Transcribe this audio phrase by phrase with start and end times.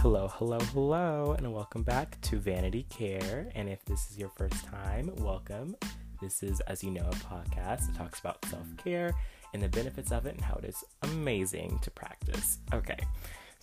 [0.00, 3.48] Hello, hello, hello, and welcome back to Vanity Care.
[3.56, 5.74] And if this is your first time, welcome.
[6.20, 9.12] This is, as you know, a podcast that talks about self care
[9.52, 12.60] and the benefits of it and how it is amazing to practice.
[12.72, 12.98] Okay,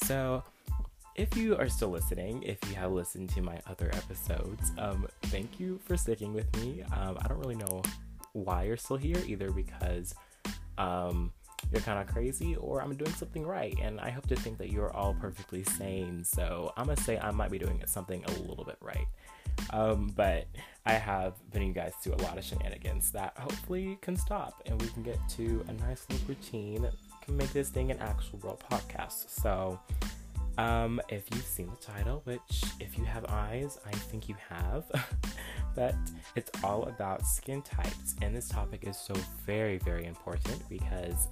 [0.04, 0.44] so
[1.16, 5.58] if you are still listening, if you have listened to my other episodes, um, thank
[5.58, 6.84] you for sticking with me.
[6.98, 7.82] Um, I don't really know
[8.34, 10.14] why you're still here, either because
[10.78, 11.32] um,
[11.72, 13.78] you're kind of crazy or I'm doing something right.
[13.82, 16.24] And I hope to think that you're all perfectly sane.
[16.24, 19.08] So I'm going to say I might be doing something a little bit right.
[19.72, 20.48] Um, but
[20.86, 24.82] I have been you guys through a lot of shenanigans that hopefully can stop and
[24.82, 28.40] we can get to a nice little routine that can make this thing an actual
[28.44, 29.30] real podcast.
[29.30, 29.80] So,
[30.58, 34.86] um, if you've seen the title, which if you have eyes, I think you have,
[35.76, 35.96] but
[36.36, 38.16] it's all about skin types.
[38.22, 39.14] And this topic is so
[39.46, 41.28] very, very important because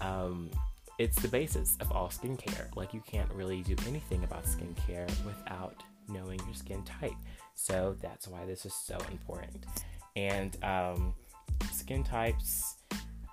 [0.00, 0.50] um,
[0.98, 2.74] it's the basis of all skincare.
[2.74, 7.12] Like, you can't really do anything about skincare without knowing your skin type.
[7.54, 9.66] So, that's why this is so important.
[10.14, 11.14] And um,
[11.72, 12.76] skin types,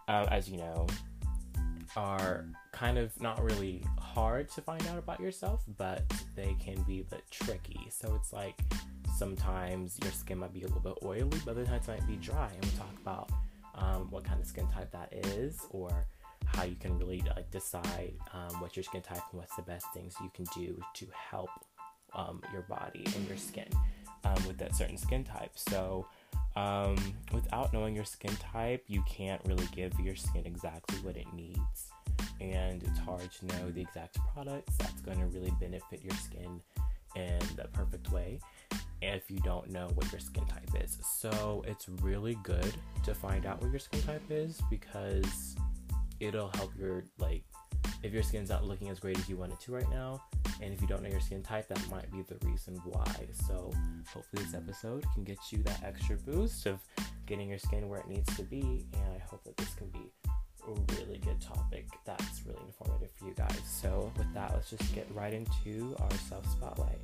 [0.08, 0.88] uh, as you know,
[1.96, 6.04] are kind of not really hard to find out about yourself, but
[6.36, 7.88] they can be a bit tricky.
[7.90, 8.60] So, it's like
[9.18, 12.18] sometimes your skin might be a little bit oily, but other times it might be
[12.18, 12.50] dry.
[12.54, 13.30] And we'll talk about
[13.76, 16.06] um, what kind of skin type that is or
[16.46, 19.86] how you can really like decide um, what's your skin type and what's the best
[19.94, 21.50] things you can do to help
[22.16, 23.68] um, your body and your skin
[24.24, 25.52] um, with that certain skin type.
[25.56, 26.08] So,
[26.56, 26.96] um,
[27.32, 31.92] without knowing your skin type, you can't really give your skin exactly what it needs,
[32.40, 36.62] and it's hard to know the exact products that's going to really benefit your skin
[37.16, 38.40] in the perfect way
[39.02, 40.98] if you don't know what your skin type is.
[41.04, 45.56] So, it's really good to find out what your skin type is because
[46.24, 47.44] it'll help your like
[48.02, 50.22] if your skin's not looking as great as you want it to right now
[50.62, 53.28] and if you don't know your skin type that might be the reason why.
[53.48, 53.72] So
[54.14, 56.80] hopefully this episode can get you that extra boost of
[57.26, 60.12] getting your skin where it needs to be and i hope that this can be
[60.68, 63.60] a really good topic that's really informative for you guys.
[63.66, 67.00] So with that let's just get right into our self spotlight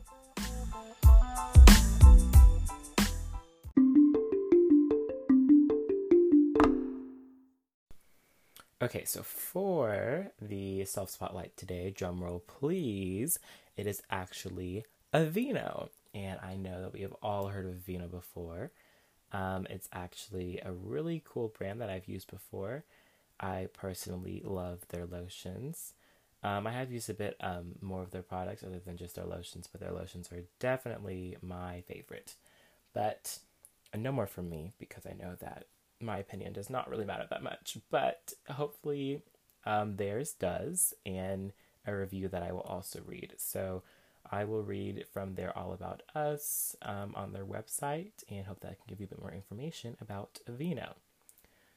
[8.82, 13.38] Okay, so for the self spotlight today, drumroll please,
[13.76, 15.90] it is actually Aveeno.
[16.16, 18.72] And I know that we have all heard of Aveeno before.
[19.34, 22.86] Um, it's actually a really cool brand that I've used before.
[23.38, 25.94] I personally love their lotions.
[26.42, 29.26] Um, I have used a bit um, more of their products other than just their
[29.26, 32.36] lotions, but their lotions are definitely my favorite.
[32.94, 33.40] But
[33.94, 35.66] no more from me because I know that
[36.02, 39.22] my opinion does not really matter that much, but hopefully
[39.66, 41.52] um, theirs does, and
[41.86, 43.34] a review that I will also read.
[43.38, 43.84] So
[44.30, 48.72] I will read from their All About Us um, on their website and hope that
[48.72, 50.94] I can give you a bit more information about Aveeno.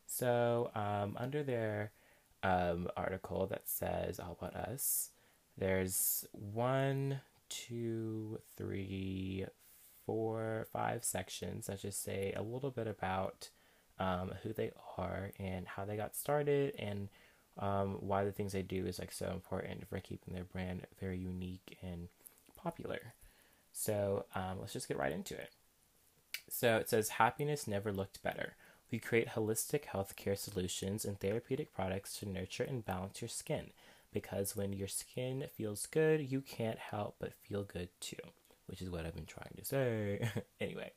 [0.07, 1.93] So, um, under their
[2.43, 5.11] um, article that says All About Us,
[5.57, 9.47] there's one, two, three,
[10.05, 13.49] four, five sections that just say a little bit about
[14.03, 17.09] um, who they are and how they got started and
[17.59, 21.19] um, why the things they do is like so important for keeping their brand very
[21.19, 22.09] unique and
[22.57, 23.15] popular.
[23.73, 25.51] So um, let's just get right into it.
[26.49, 28.57] So it says happiness never looked better.
[28.91, 33.71] We create holistic healthcare solutions and therapeutic products to nurture and balance your skin
[34.13, 38.17] because when your skin feels good, you can't help but feel good too,
[38.67, 40.29] which is what I've been trying to say.
[40.61, 40.91] anyway,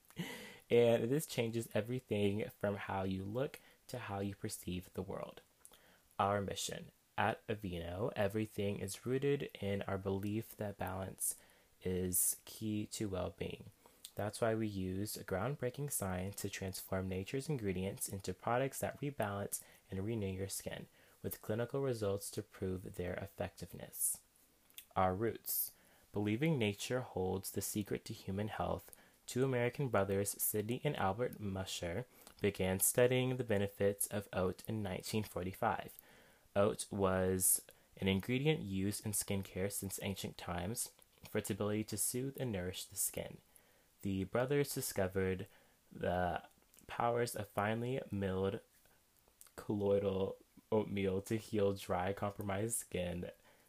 [0.70, 5.42] and this changes everything from how you look to how you perceive the world.
[6.18, 6.86] Our mission
[7.18, 11.36] at Aveeno, everything is rooted in our belief that balance
[11.84, 13.66] is key to well being.
[14.16, 19.59] That's why we use groundbreaking science to transform nature's ingredients into products that rebalance
[19.92, 20.86] and renew your skin,
[21.22, 24.19] with clinical results to prove their effectiveness.
[24.95, 25.72] Our roots.
[26.13, 28.89] Believing nature holds the secret to human health,
[29.27, 32.06] two American brothers, Sidney and Albert Musher,
[32.42, 35.89] began studying the benefits of oat in 1945.
[36.56, 37.62] Oat was
[38.00, 40.89] an ingredient used in skincare since ancient times
[41.30, 43.38] for its ability to soothe and nourish the skin.
[44.01, 45.48] The brothers discovered
[45.94, 46.42] the
[46.88, 48.60] powers of finely milled
[49.56, 50.36] colloidal
[50.72, 53.25] oatmeal to heal dry, compromised skin.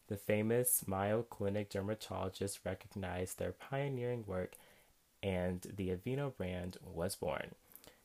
[0.09, 4.57] The famous Mayo Clinic dermatologist recognized their pioneering work
[5.23, 7.55] and the Aveeno brand was born.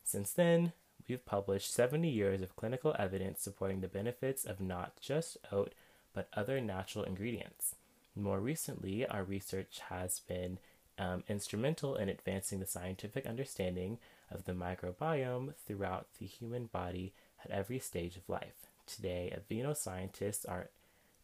[0.04, 0.74] Since then,
[1.08, 5.74] we've published 70 years of clinical evidence supporting the benefits of not just oat,
[6.14, 7.76] but other natural ingredients.
[8.16, 10.58] More recently, our research has been
[11.00, 13.98] um, instrumental in advancing the scientific understanding
[14.30, 17.14] of the microbiome throughout the human body
[17.44, 18.68] at every stage of life.
[18.86, 20.70] Today, Aveeno scientists are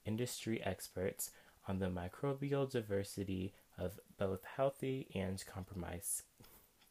[0.06, 1.32] industry experts
[1.68, 6.24] on the microbial diversity of both healthy and compromised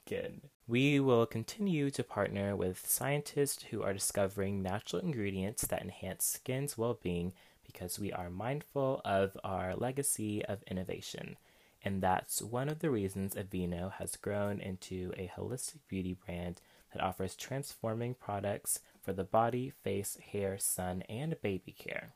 [0.06, 0.43] skin.
[0.69, 6.79] We will continue to partner with scientists who are discovering natural ingredients that enhance skin's
[6.79, 7.33] well being
[7.67, 11.37] because we are mindful of our legacy of innovation.
[11.83, 16.61] And that's one of the reasons Aveeno has grown into a holistic beauty brand
[16.93, 22.15] that offers transforming products for the body, face, hair, sun, and baby care.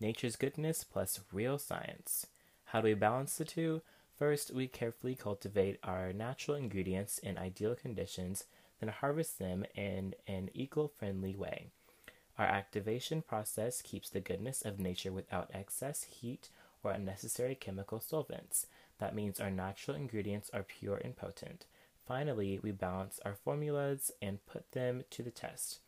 [0.00, 2.26] Nature's goodness plus real science.
[2.72, 3.80] How do we balance the two?
[4.18, 8.44] First, we carefully cultivate our natural ingredients in ideal conditions,
[8.78, 11.68] then harvest them in an eco friendly way.
[12.38, 16.50] Our activation process keeps the goodness of nature without excess heat
[16.84, 18.66] or unnecessary chemical solvents.
[18.98, 21.64] That means our natural ingredients are pure and potent.
[22.06, 25.78] Finally, we balance our formulas and put them to the test.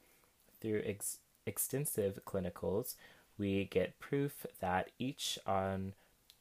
[0.63, 2.95] Through ex- extensive clinicals,
[3.37, 5.93] we get proof that each on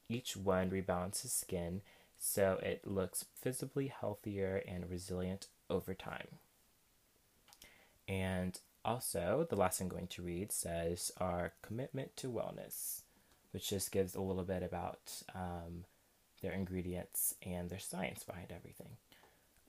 [0.09, 1.81] each one rebalances skin
[2.17, 6.27] so it looks visibly healthier and resilient over time.
[8.07, 13.01] And also, the last I'm going to read says our commitment to wellness,
[13.51, 15.85] which just gives a little bit about um,
[16.41, 18.97] their ingredients and their science behind everything.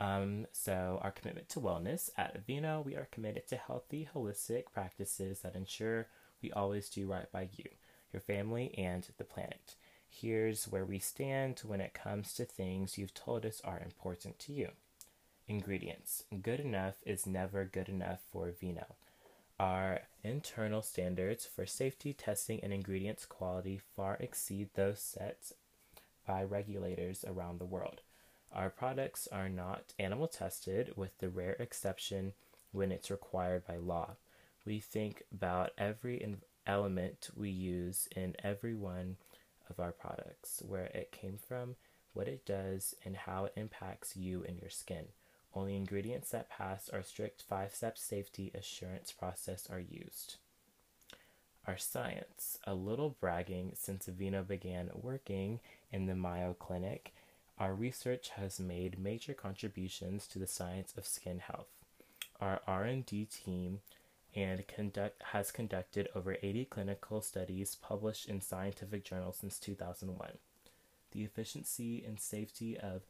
[0.00, 5.40] Um, so, our commitment to wellness at Aveeno, we are committed to healthy, holistic practices
[5.40, 6.06] that ensure
[6.42, 7.68] we always do right by you,
[8.12, 9.74] your family, and the planet.
[10.12, 14.52] Here's where we stand when it comes to things you've told us are important to
[14.52, 14.70] you.
[15.48, 16.24] Ingredients.
[16.42, 18.84] Good enough is never good enough for Aveeno.
[19.58, 25.52] Our internal standards for safety testing and ingredients quality far exceed those set
[26.26, 28.00] by regulators around the world.
[28.52, 32.32] Our products are not animal tested, with the rare exception
[32.72, 34.16] when it's required by law.
[34.66, 36.36] We think about every
[36.66, 39.16] element we use in every one
[39.70, 41.76] of our products, where it came from,
[42.12, 45.06] what it does, and how it impacts you and your skin.
[45.54, 50.36] Only ingredients that pass our strict five step safety assurance process are used.
[51.66, 52.58] Our science.
[52.64, 55.60] A little bragging since Aveeno began working
[55.92, 57.12] in the Mayo Clinic,
[57.60, 61.68] our research has made major contributions to the science of skin health.
[62.40, 63.80] Our R&D team
[64.34, 70.32] and conduct, has conducted over 80 clinical studies published in scientific journals since 2001.
[71.12, 73.02] The efficiency and safety of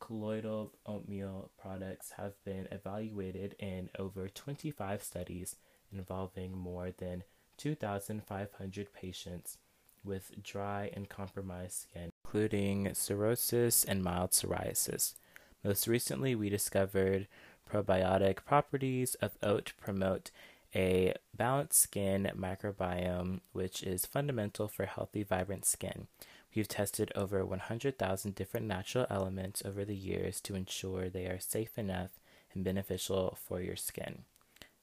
[0.00, 5.56] colloidal oatmeal products have been evaluated in over 25 studies
[5.92, 7.22] involving more than
[7.56, 9.58] 2,500 patients
[10.04, 15.14] with dry and compromised skin, including cirrhosis and mild psoriasis.
[15.62, 17.26] Most recently, we discovered
[17.70, 20.30] probiotic properties of oat promote
[20.74, 26.08] a balanced skin microbiome, which is fundamental for healthy, vibrant skin.
[26.54, 31.78] We've tested over 100,000 different natural elements over the years to ensure they are safe
[31.78, 32.10] enough
[32.54, 34.22] and beneficial for your skin,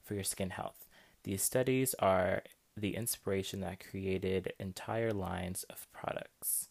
[0.04, 0.86] for your skin health.
[1.24, 2.44] These studies are
[2.76, 6.70] the inspiration that created entire lines of products.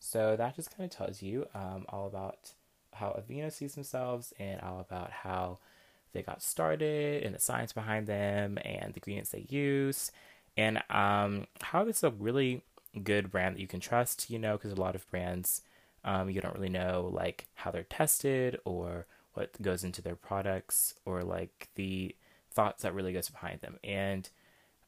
[0.00, 2.52] So that just kind of tells you um, all about
[2.94, 5.58] how Aveeno sees themselves and all about how
[6.14, 10.10] they got started and the science behind them and the ingredients they use
[10.56, 12.62] and um, how this is a really
[13.02, 15.62] good brand that you can trust, you know, because a lot of brands
[16.04, 20.94] um, you don't really know like how they're tested or what goes into their products
[21.04, 22.14] or like the
[22.50, 23.78] thoughts that really goes behind them.
[23.82, 24.28] And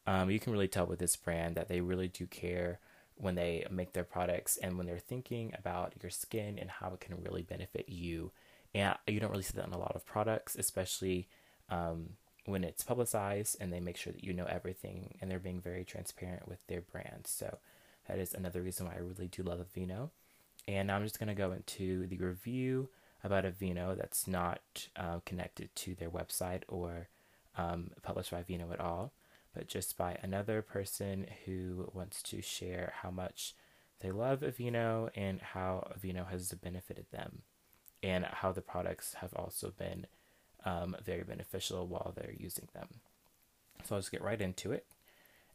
[0.06, 2.78] um, you can really tell with this brand that they really do care
[3.16, 7.00] when they make their products and when they're thinking about your skin and how it
[7.00, 8.30] can really benefit you
[8.76, 11.28] and you don't really see that in a lot of products, especially
[11.70, 12.10] um,
[12.44, 15.82] when it's publicized and they make sure that you know everything and they're being very
[15.82, 17.22] transparent with their brand.
[17.24, 17.56] So
[18.06, 20.10] that is another reason why I really do love Aveeno.
[20.68, 22.90] And now I'm just going to go into the review
[23.24, 27.08] about Aveeno that's not uh, connected to their website or
[27.56, 29.12] um, published by Aveeno at all,
[29.54, 33.54] but just by another person who wants to share how much
[34.00, 37.42] they love Aveeno and how Aveeno has benefited them
[38.06, 40.06] and how the products have also been
[40.64, 42.88] um, very beneficial while they're using them.
[43.84, 44.86] So I'll just get right into it.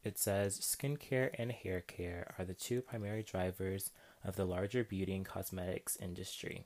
[0.03, 3.91] It says skincare and hair care are the two primary drivers
[4.23, 6.65] of the larger beauty and cosmetics industry.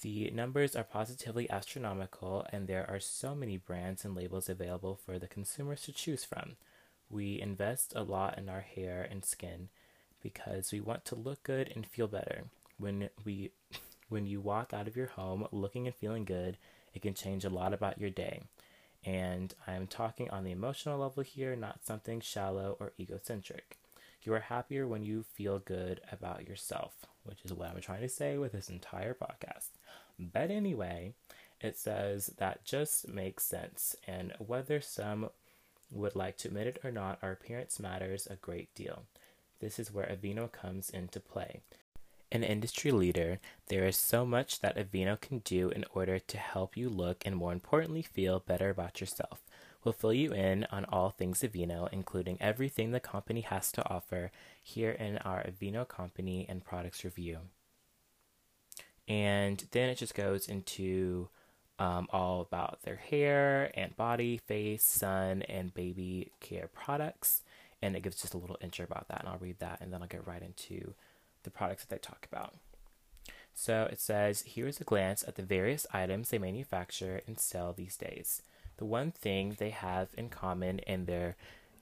[0.00, 5.18] The numbers are positively astronomical, and there are so many brands and labels available for
[5.18, 6.56] the consumers to choose from.
[7.10, 9.68] We invest a lot in our hair and skin,
[10.22, 12.44] because we want to look good and feel better.
[12.78, 13.50] When we
[14.08, 16.56] when you walk out of your home looking and feeling good,
[16.94, 18.42] it can change a lot about your day.
[19.04, 23.76] And I'm talking on the emotional level here, not something shallow or egocentric.
[24.22, 28.08] You are happier when you feel good about yourself, which is what I'm trying to
[28.08, 29.68] say with this entire podcast.
[30.18, 31.14] But anyway,
[31.60, 35.30] it says that just makes sense, and whether some
[35.90, 39.04] would like to admit it or not, our appearance matters a great deal.
[39.60, 41.60] This is where Aveeno comes into play.
[42.30, 46.76] An industry leader, there is so much that Aveeno can do in order to help
[46.76, 49.40] you look and more importantly feel better about yourself.
[49.82, 54.30] We'll fill you in on all things Aveeno, including everything the company has to offer
[54.62, 57.38] here in our Aveeno company and products review.
[59.06, 61.28] And then it just goes into
[61.78, 67.42] um, all about their hair and body, face, sun, and baby care products.
[67.80, 70.02] And it gives just a little intro about that, and I'll read that, and then
[70.02, 70.94] I'll get right into
[71.42, 72.54] the products that they talk about.
[73.54, 77.96] So it says, here's a glance at the various items they manufacture and sell these
[77.96, 78.42] days.
[78.76, 81.36] The one thing they have in common in their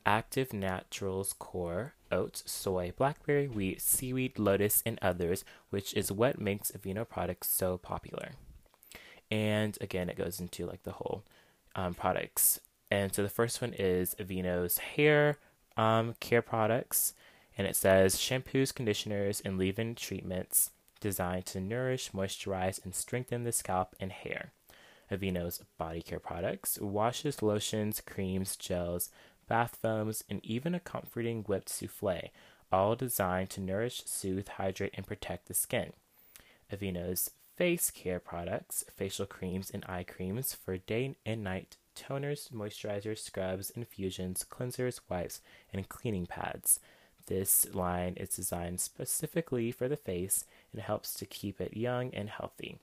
[0.07, 6.71] active naturals core oats, soy, blackberry, wheat, seaweed, lotus, and others, which is what makes
[6.71, 8.31] Aveeno products so popular.
[9.31, 11.25] And again, it goes into like the whole
[11.75, 12.61] um, products.
[12.91, 15.39] And so the first one is Aveeno's hair
[15.77, 17.13] um, care products.
[17.57, 20.71] And it says shampoos, conditioners, and leave in treatments
[21.01, 24.53] designed to nourish, moisturize, and strengthen the scalp and hair.
[25.11, 29.11] Aveeno's body care products, washes, lotions, creams, gels,
[29.49, 32.31] bath foams, and even a comforting whipped souffle,
[32.73, 35.93] all designed to nourish, soothe, hydrate, and protect the skin.
[36.73, 43.19] Aveeno's face care products, facial creams, and eye creams for day and night, toners, moisturizers,
[43.19, 45.41] scrubs, infusions, cleansers, wipes,
[45.73, 46.81] and cleaning pads.
[47.27, 52.29] This line is designed specifically for the face and helps to keep it young and
[52.29, 52.79] healthy.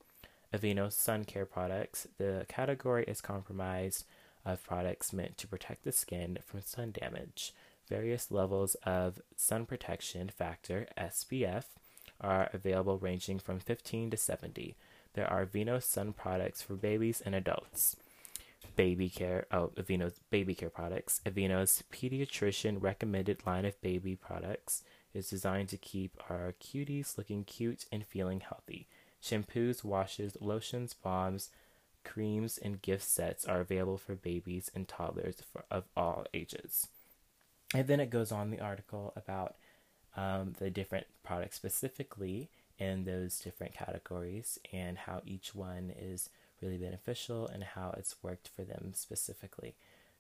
[0.54, 2.08] Aveeno sun care products.
[2.18, 4.06] The category is comprised
[4.46, 7.54] of products meant to protect the skin from sun damage.
[7.90, 11.66] Various levels of sun protection factor SPF
[12.22, 14.76] are available ranging from 15 to 70.
[15.14, 17.96] There are Aveeno sun products for babies and adults.
[18.76, 21.22] Baby care, oh, Aveeno's baby care products.
[21.26, 27.86] Aveeno's pediatrician recommended line of baby products is designed to keep our cuties looking cute
[27.92, 28.88] and feeling healthy.
[29.22, 31.50] Shampoos, washes, lotions, balms,
[32.04, 36.88] creams, and gift sets are available for babies and toddlers for, of all ages.
[37.74, 39.56] And then it goes on the article about
[40.16, 46.30] um, the different products specifically in those different categories and how each one is
[46.64, 49.76] really beneficial and how it's worked for them specifically.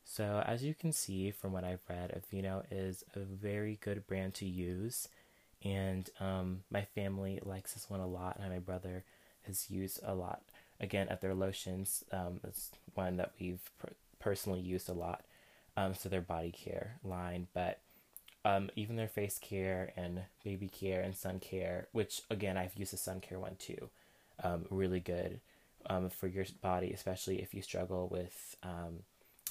[0.06, 4.34] So, as you can see from what I've read, Aveeno is a very good brand
[4.36, 5.08] to use,
[5.64, 9.04] and um, my family likes this one a lot, and my brother
[9.48, 10.42] has used a lot.
[10.80, 15.24] Again, at their lotions, um, it's one that we've per- personally used a lot.
[15.78, 17.80] Um, so their body care line, but
[18.46, 22.94] um, even their face care and baby care and sun care, which again I've used
[22.94, 23.90] the sun care one too,
[24.44, 25.40] um, really good
[25.90, 29.00] um, for your body, especially if you struggle with um,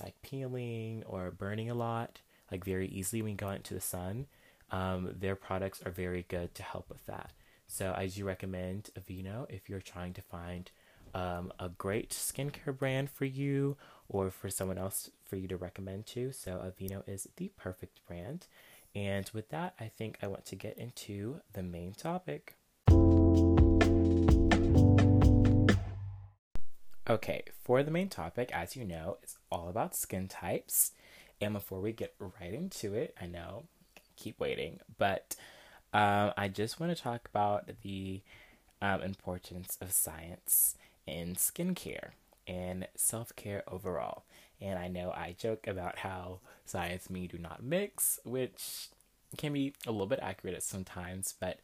[0.03, 2.21] like peeling or burning a lot,
[2.51, 4.27] like very easily when you go into the sun.
[4.71, 7.33] Um, their products are very good to help with that.
[7.67, 10.71] So I do recommend Aveeno if you're trying to find
[11.15, 13.77] um, a great skincare brand for you
[14.09, 16.33] or for someone else for you to recommend to.
[16.33, 18.47] So Aveeno is the perfect brand.
[18.95, 22.57] And with that, I think I want to get into the main topic.
[27.13, 30.93] Okay, for the main topic, as you know, it's all about skin types.
[31.43, 33.65] And before we get right into it, I know,
[34.17, 35.37] keep waiting, but
[35.93, 38.23] um, I just want to talk about the
[38.81, 40.77] um, importance of science
[41.07, 42.13] in skincare
[42.49, 44.25] and self care overall.
[44.59, 48.89] And I know I joke about how science and me do not mix, which
[49.37, 51.59] can be a little bit accurate at sometimes, but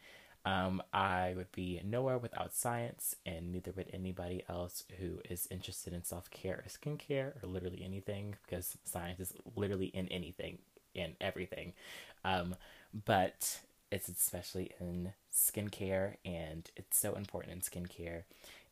[0.49, 5.93] um, I would be nowhere without science, and neither would anybody else who is interested
[5.93, 10.57] in self care or skincare or literally anything, because science is literally in anything,
[10.95, 11.75] in everything.
[12.25, 12.57] Um,
[13.05, 18.23] but it's especially in skincare, and it's so important in skincare.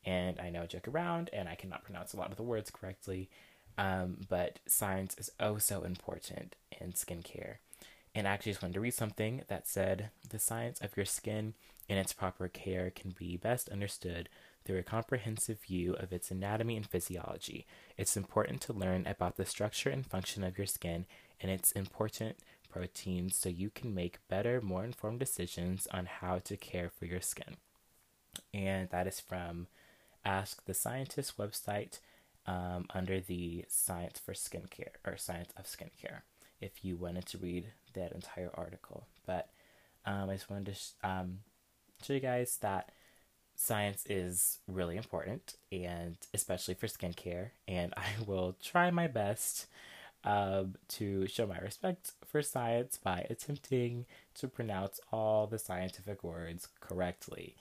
[0.06, 2.70] And I know I joke around, and I cannot pronounce a lot of the words
[2.70, 3.28] correctly,
[3.76, 7.56] um, but science is oh so important in skincare.
[8.16, 11.52] And I actually just wanted to read something that said the science of your skin
[11.86, 14.30] and its proper care can be best understood
[14.64, 17.66] through a comprehensive view of its anatomy and physiology.
[17.98, 21.04] It's important to learn about the structure and function of your skin,
[21.42, 22.38] and it's important
[22.70, 27.20] proteins so you can make better, more informed decisions on how to care for your
[27.20, 27.58] skin.
[28.54, 29.66] And that is from
[30.24, 32.00] Ask the Scientist website
[32.46, 36.22] um, under the Science for Skincare or Science of Skincare
[36.60, 39.06] if you wanted to read that entire article.
[39.26, 39.48] But
[40.04, 41.38] um, I just wanted to sh- um,
[42.02, 42.90] show you guys that
[43.58, 49.66] science is really important and especially for skincare and i will try my best
[50.24, 56.68] um, to show my respect for science by attempting to pronounce all the scientific words
[56.80, 57.54] correctly.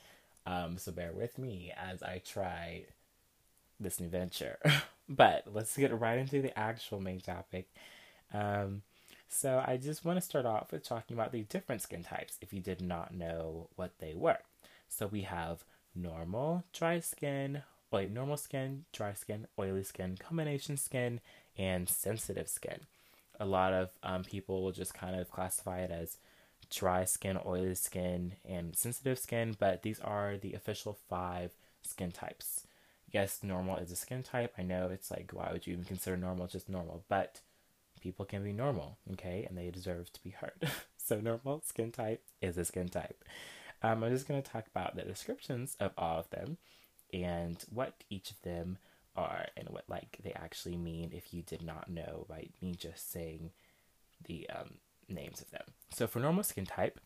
[0.47, 2.85] Um, so bear with me as i try
[3.79, 4.57] this new venture.
[5.07, 7.67] But let's get right into the actual main topic.
[8.33, 8.81] Um,
[9.27, 12.53] so i just want to start off with talking about the different skin types if
[12.53, 14.39] you did not know what they were
[14.87, 15.63] so we have
[15.95, 21.21] normal dry skin, like normal skin, dry skin, oily skin, combination skin,
[21.57, 22.81] and sensitive skin.
[23.39, 26.17] A lot of um, people will just kind of classify it as
[26.69, 31.51] dry skin, oily skin, and sensitive skin, but these are the official five
[31.83, 32.67] skin types.
[33.11, 34.53] Yes, normal is a skin type.
[34.57, 37.03] I know it's like, why would you even consider normal just normal?
[37.07, 37.39] But
[38.05, 40.69] people can be normal, okay, and they deserve to be heard.
[40.97, 43.25] so, normal skin type is a skin type.
[43.81, 46.57] Um, I'm just going to talk about the descriptions of all of them
[47.11, 48.77] and what each of them
[49.15, 53.11] are and what like they actually mean if you did not know by me just
[53.11, 53.51] saying
[54.25, 54.75] the um,
[55.09, 55.65] names of them.
[55.91, 56.99] So for normal skin type,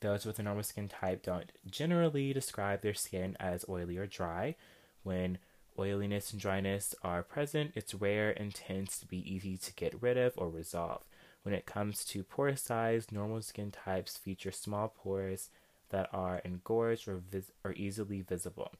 [0.00, 4.54] those with a normal skin type don't generally describe their skin as oily or dry.
[5.02, 5.38] When
[5.78, 10.16] oiliness and dryness are present, it's rare and tends to be easy to get rid
[10.16, 11.02] of or resolve.
[11.42, 15.50] When it comes to pore size, normal skin types feature small pores
[15.90, 18.72] that are engorged or, vis- or easily visible.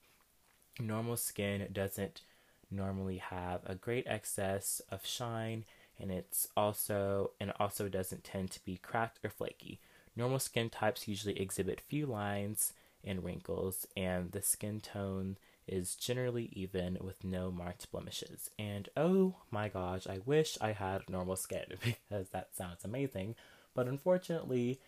[0.81, 2.23] Normal skin doesn't
[2.71, 5.65] normally have a great excess of shine
[6.01, 9.79] and it's also and also doesn't tend to be cracked or flaky.
[10.17, 12.73] Normal skin types usually exhibit few lines
[13.05, 18.51] and wrinkles and the skin tone is generally even with no marked blemishes.
[18.59, 23.35] And oh my gosh, I wish I had normal skin because that sounds amazing.
[23.75, 24.81] But unfortunately,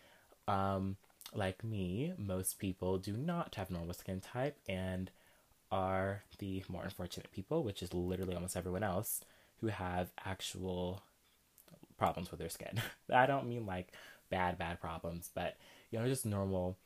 [0.47, 0.97] um,
[1.33, 5.11] like me, most people do not have normal skin type and
[5.71, 9.21] are the more unfortunate people, which is literally almost everyone else,
[9.59, 11.01] who have actual
[11.97, 12.81] problems with their skin.
[13.13, 13.91] I don't mean like
[14.29, 15.57] bad, bad problems, but
[15.91, 16.77] you know, just normal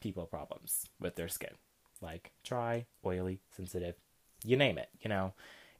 [0.00, 1.54] people problems with their skin.
[2.00, 3.94] Like dry, oily, sensitive,
[4.44, 5.32] you name it, you know.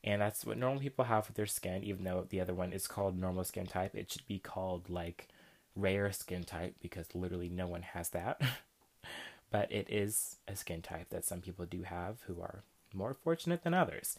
[0.02, 2.86] And that's what normal people have with their skin, even though the other one is
[2.86, 3.94] called normal skin type.
[3.94, 5.28] It should be called like
[5.76, 8.40] rare skin type because literally no one has that.
[9.50, 12.62] but it is a skin type that some people do have who are
[12.94, 14.16] more fortunate than others.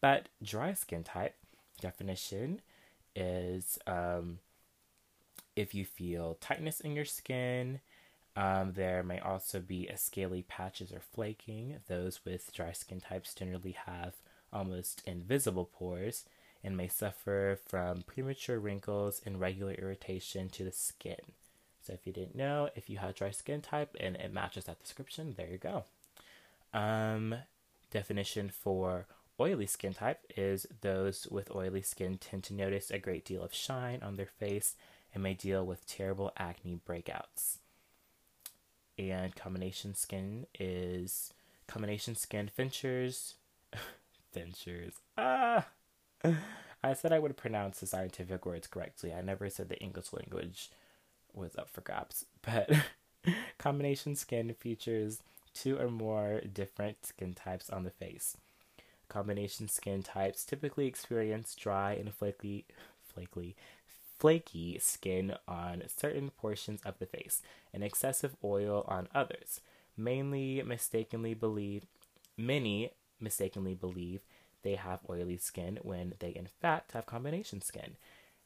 [0.00, 1.36] But dry skin type
[1.80, 2.60] definition
[3.14, 4.38] is um,
[5.56, 7.80] if you feel tightness in your skin.
[8.40, 11.76] Um, there may also be a scaly patches or flaking.
[11.88, 14.14] Those with dry skin types generally have
[14.50, 16.24] almost invisible pores
[16.64, 21.20] and may suffer from premature wrinkles and regular irritation to the skin.
[21.82, 24.82] So, if you didn't know, if you have dry skin type and it matches that
[24.82, 25.84] description, there you go.
[26.72, 27.34] Um,
[27.90, 29.04] definition for
[29.38, 33.52] oily skin type is those with oily skin tend to notice a great deal of
[33.52, 34.76] shine on their face
[35.12, 37.58] and may deal with terrible acne breakouts.
[39.00, 41.32] And combination skin is
[41.66, 43.34] combination skin finchers.
[44.36, 44.92] finchers.
[45.16, 45.66] Ah!
[46.82, 49.14] I said I would pronounce the scientific words correctly.
[49.14, 50.70] I never said the English language
[51.32, 52.26] was up for grabs.
[52.42, 52.70] But
[53.58, 55.22] combination skin features
[55.54, 58.36] two or more different skin types on the face.
[59.08, 62.66] Combination skin types typically experience dry and flaky,
[63.02, 63.56] flaky,
[64.20, 67.40] flaky skin on certain portions of the face
[67.72, 69.60] and excessive oil on others.
[69.96, 71.86] Mainly mistakenly believe,
[72.36, 74.20] many mistakenly believe
[74.62, 77.96] they have oily skin when they in fact have combination skin.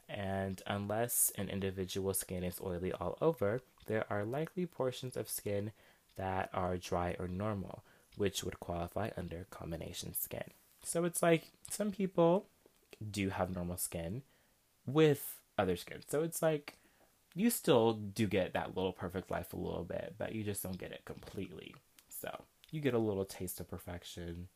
[0.08, 5.72] And unless an individual skin is oily all over, there are likely portions of skin
[6.16, 7.82] that are dry or normal,
[8.16, 10.44] which would qualify under combination skin.
[10.84, 12.46] So it's like some people
[13.10, 14.22] do have normal skin
[14.86, 16.00] with other skin.
[16.08, 16.76] So it's like
[17.34, 20.78] you still do get that little perfect life a little bit, but you just don't
[20.78, 21.74] get it completely.
[22.08, 24.48] So you get a little taste of perfection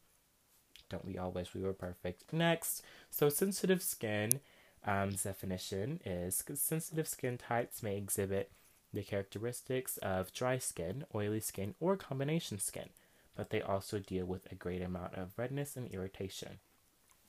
[0.89, 2.33] don't we all wish we were perfect?
[2.33, 4.41] Next, so sensitive skin
[4.87, 8.51] um, definition is sensitive skin types may exhibit
[8.93, 12.89] the characteristics of dry skin, oily skin, or combination skin,
[13.37, 16.59] but they also deal with a great amount of redness and irritation.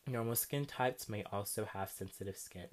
[0.08, 2.68] Normal skin types may also have sensitive skin,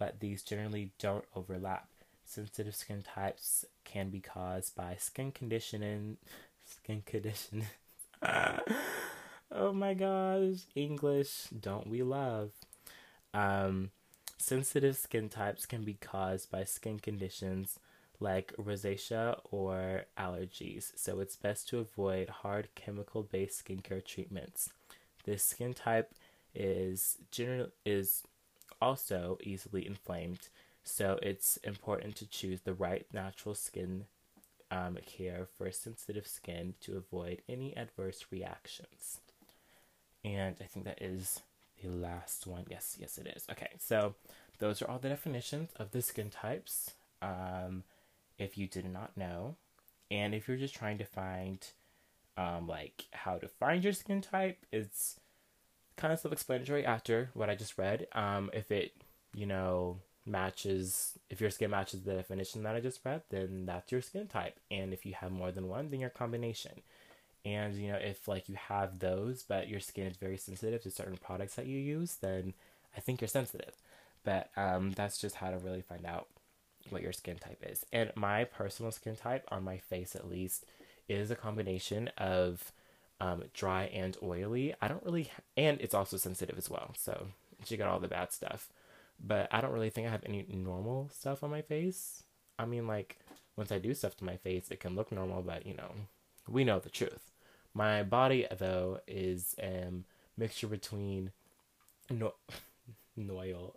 [0.00, 1.86] but these generally don't overlap.
[2.24, 6.16] sensitive skin types can be caused by skin conditioning.
[6.64, 7.66] Skin conditioning.
[8.22, 12.52] oh my gosh, English, don't we love?
[13.34, 13.90] Um,
[14.38, 17.78] sensitive skin types can be caused by skin conditions
[18.20, 24.70] like rosacea or allergies, so it's best to avoid hard chemical based skincare treatments.
[25.24, 26.12] This skin type
[26.54, 28.22] is generally is
[28.80, 30.48] also easily inflamed,
[30.84, 34.06] so it's important to choose the right natural skin
[34.70, 39.18] um, care for sensitive skin to avoid any adverse reactions.
[40.24, 41.40] And I think that is
[41.82, 42.64] the last one.
[42.68, 43.46] Yes, yes, it is.
[43.50, 44.14] Okay, so
[44.58, 46.92] those are all the definitions of the skin types.
[47.22, 47.84] Um,
[48.38, 49.56] if you did not know,
[50.10, 51.66] and if you're just trying to find,
[52.36, 55.18] um, like how to find your skin type, it's
[55.96, 58.06] kind of self-explanatory after what I just read.
[58.12, 58.92] Um, if it,
[59.34, 63.92] you know, matches, if your skin matches the definition that I just read, then that's
[63.92, 64.58] your skin type.
[64.70, 66.82] And if you have more than one, then your combination.
[67.44, 70.90] And you know, if like you have those, but your skin is very sensitive to
[70.90, 72.54] certain products that you use, then
[72.96, 73.74] I think you're sensitive.
[74.24, 76.28] But um, that's just how to really find out
[76.90, 77.84] what your skin type is.
[77.92, 80.64] And my personal skin type, on my face at least,
[81.08, 82.72] is a combination of
[83.20, 84.74] um, dry and oily.
[84.80, 86.94] I don't really, and it's also sensitive as well.
[86.96, 87.28] So
[87.64, 88.68] she got all the bad stuff.
[89.22, 92.22] But I don't really think I have any normal stuff on my face.
[92.58, 93.18] I mean, like,
[93.56, 95.92] once I do stuff to my face, it can look normal, but you know,
[96.48, 97.30] we know the truth.
[97.74, 100.04] My body, though, is a um,
[100.36, 101.32] mixture between
[102.08, 102.34] no,
[103.16, 103.76] noil,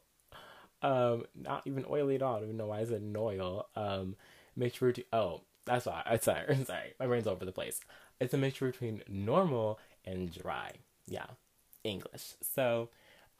[0.82, 2.36] um, not even oily at all.
[2.36, 3.67] I don't even know why I said noil.
[3.75, 4.15] Um,
[4.56, 6.03] mixture between oh, that's why.
[6.06, 6.93] I'm sorry, I'm sorry.
[6.99, 7.82] My brain's all over the place.
[8.19, 10.71] It's a mixture between normal and dry.
[11.08, 11.28] Yeah,
[11.84, 12.34] English.
[12.41, 12.89] So,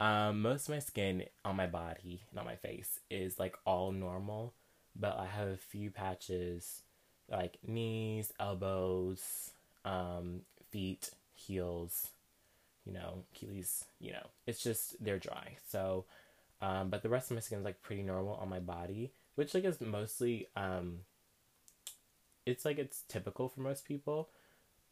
[0.00, 3.92] um, most of my skin on my body and on my face is like all
[3.92, 4.54] normal,
[4.94, 6.82] but I have a few patches
[7.30, 9.50] like knees, elbows,
[9.84, 12.08] um, feet, heels,
[12.84, 15.56] you know, Achilles, you know, it's just they're dry.
[15.68, 16.04] So,
[16.60, 19.54] um, but the rest of my skin is like pretty normal on my body, which
[19.54, 21.00] like is mostly um,
[22.46, 24.28] it's like it's typical for most people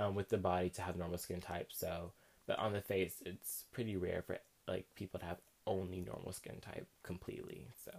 [0.03, 1.69] um, with the body to have normal skin type.
[1.73, 2.13] So,
[2.47, 6.57] but on the face, it's pretty rare for like people to have only normal skin
[6.61, 7.69] type completely.
[7.85, 7.93] So,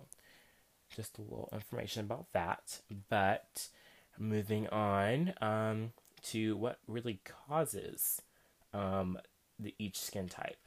[0.95, 2.81] just a little information about that.
[3.09, 3.67] But
[4.19, 8.21] moving on um, to what really causes
[8.73, 9.17] um,
[9.57, 10.57] the each skin type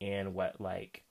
[0.00, 1.04] and what like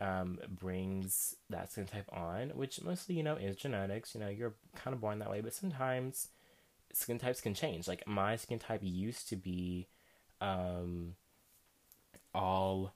[0.00, 4.14] um, brings that skin type on, which mostly you know is genetics.
[4.14, 6.28] You know, you're kind of born that way, but sometimes
[6.96, 7.86] skin types can change.
[7.86, 9.86] Like my skin type used to be
[10.40, 11.14] um,
[12.34, 12.92] all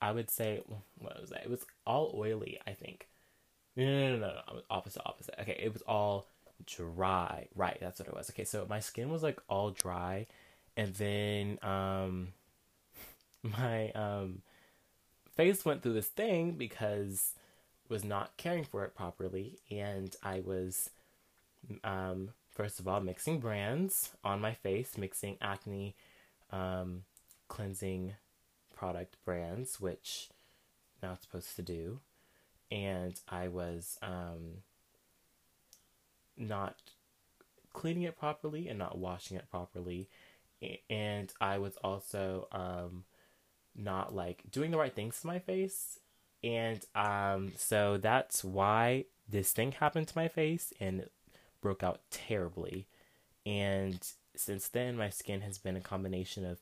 [0.00, 0.62] I would say
[0.98, 1.44] what was that?
[1.44, 3.08] It was all oily, I think.
[3.76, 4.60] No, no, no, no, no.
[4.70, 5.34] Opposite, opposite.
[5.40, 6.26] Okay, it was all
[6.64, 7.48] dry.
[7.54, 8.30] Right, that's what it was.
[8.30, 10.26] Okay, so my skin was like all dry,
[10.76, 12.28] and then um,
[13.42, 14.42] my um,
[15.34, 17.34] face went through this thing because
[17.88, 20.90] was not caring for it properly, and I was
[21.84, 25.94] um, first of all mixing brands on my face, mixing acne
[26.50, 27.02] um,
[27.48, 28.14] cleansing
[28.74, 30.30] product brands, which
[31.02, 32.00] not supposed to do,
[32.70, 34.62] and I was um,
[36.36, 36.76] not
[37.74, 40.08] cleaning it properly and not washing it properly,
[40.88, 43.04] and I was also um,
[43.74, 45.98] not like doing the right things to my face,
[46.42, 51.12] and um, so that's why this thing happened to my face and it
[51.60, 52.86] broke out terribly,
[53.44, 53.98] and
[54.34, 56.60] since then my skin has been a combination of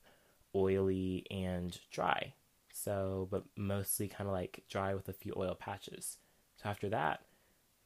[0.55, 2.35] oily and dry.
[2.73, 6.19] So, but mostly kind of like dry with a few oil patches.
[6.63, 7.23] So after that,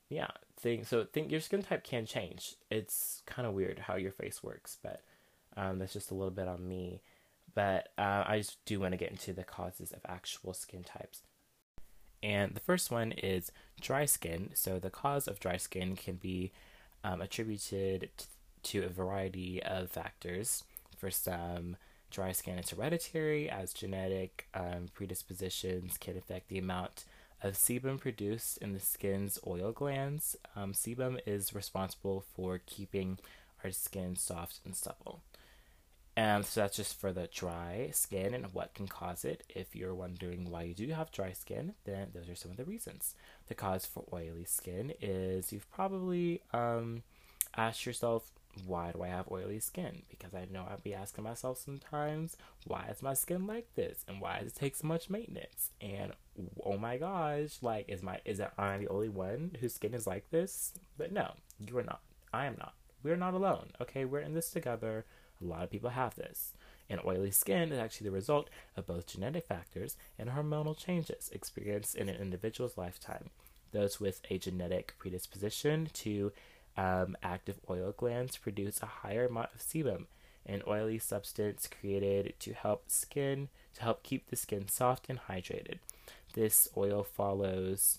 [0.08, 0.84] yeah, thing.
[0.84, 1.04] so.
[1.04, 2.56] Think your skin type can change.
[2.70, 5.02] It's kind of weird how your face works, but
[5.56, 7.02] um, that's just a little bit on me.
[7.54, 11.22] But uh, I just do want to get into the causes of actual skin types.
[12.22, 14.50] And the first one is dry skin.
[14.54, 16.52] So the cause of dry skin can be
[17.04, 18.10] um, attributed
[18.64, 20.64] to a variety of factors.
[20.96, 21.76] For some,
[22.10, 27.04] Dry skin is hereditary, as genetic um, predispositions can affect the amount
[27.42, 30.34] of sebum produced in the skin's oil glands.
[30.56, 33.18] Um, sebum is responsible for keeping
[33.62, 35.20] our skin soft and supple.
[36.18, 39.44] And so that's just for the dry skin and what can cause it.
[39.48, 42.64] If you're wondering why you do have dry skin, then those are some of the
[42.64, 43.14] reasons.
[43.46, 47.04] The cause for oily skin is you've probably um,
[47.56, 48.32] asked yourself
[48.66, 50.02] why do I have oily skin?
[50.10, 54.04] Because I know I'll be asking myself sometimes, why is my skin like this?
[54.08, 55.70] And why does it take so much maintenance?
[55.80, 56.14] And
[56.64, 60.08] oh my gosh, like is my is it I the only one whose skin is
[60.08, 60.72] like this?
[60.96, 62.00] But no, you are not.
[62.34, 62.74] I am not.
[63.04, 63.68] We're not alone.
[63.80, 65.04] Okay, we're in this together.
[65.42, 66.52] A lot of people have this.
[66.90, 71.94] And oily skin is actually the result of both genetic factors and hormonal changes experienced
[71.94, 73.30] in an individual's lifetime.
[73.72, 76.32] Those with a genetic predisposition to
[76.76, 80.06] um, active oil glands produce a higher amount of sebum,
[80.46, 85.78] an oily substance created to help skin to help keep the skin soft and hydrated.
[86.34, 87.98] This oil follows,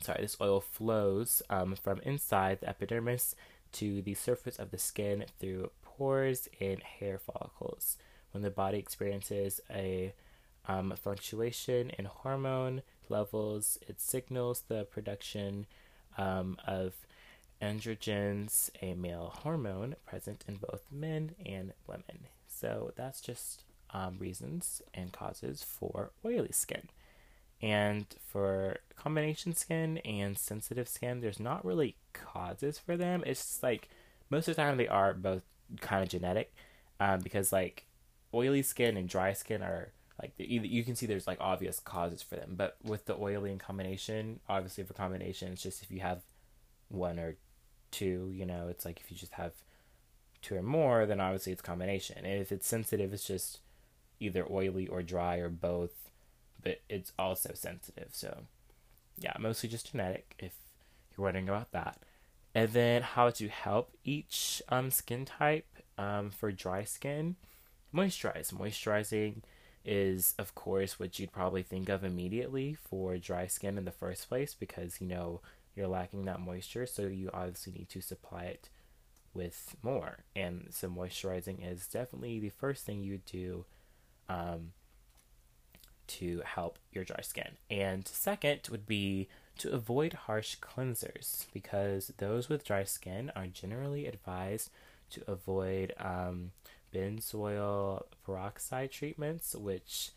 [0.00, 3.34] sorry, this oil flows um, from inside the epidermis
[3.72, 7.98] to the surface of the skin through pores and hair follicles.
[8.32, 10.14] When the body experiences a
[10.66, 15.66] um, fluctuation in hormone levels, it signals the production
[16.16, 16.94] um, of
[17.60, 22.28] androgens, a male hormone present in both men and women.
[22.48, 26.88] So that's just um, reasons and causes for oily skin.
[27.60, 33.22] And for combination skin and sensitive skin, there's not really causes for them.
[33.26, 33.90] It's like
[34.30, 35.42] most of the time they are both
[35.80, 36.52] kind of genetic,
[36.98, 37.86] um, because like
[38.32, 42.22] oily skin and dry skin are like either you can see there's like obvious causes
[42.22, 42.54] for them.
[42.56, 46.20] But with the oily and combination, obviously for combination, it's just if you have
[46.88, 47.36] one or
[47.90, 49.52] two, you know, it's like if you just have
[50.42, 52.18] two or more, then obviously it's combination.
[52.18, 53.60] And if it's sensitive, it's just
[54.18, 56.10] either oily or dry or both,
[56.62, 58.08] but it's also sensitive.
[58.12, 58.42] So,
[59.18, 60.52] yeah, mostly just genetic if
[61.16, 61.98] you're wondering about that.
[62.54, 67.36] And then how to help each um, skin type um, for dry skin
[67.94, 68.52] moisturize.
[68.52, 69.42] Moisturizing
[69.84, 74.28] is, of course, what you'd probably think of immediately for dry skin in the first
[74.28, 75.40] place because you know
[75.74, 78.68] you're lacking that moisture, so you obviously need to supply it
[79.32, 80.24] with more.
[80.34, 83.64] And so, moisturizing is definitely the first thing you do
[84.28, 84.72] um,
[86.08, 87.52] to help your dry skin.
[87.70, 89.28] And second would be
[89.60, 94.70] to avoid harsh cleansers because those with dry skin are generally advised
[95.10, 96.52] to avoid um,
[96.94, 100.10] benzoyl peroxide treatments, which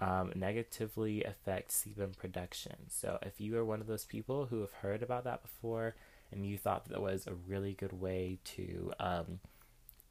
[0.00, 2.76] um, negatively affect sebum production.
[2.88, 5.94] So, if you are one of those people who have heard about that before
[6.32, 9.40] and you thought that was a really good way to um,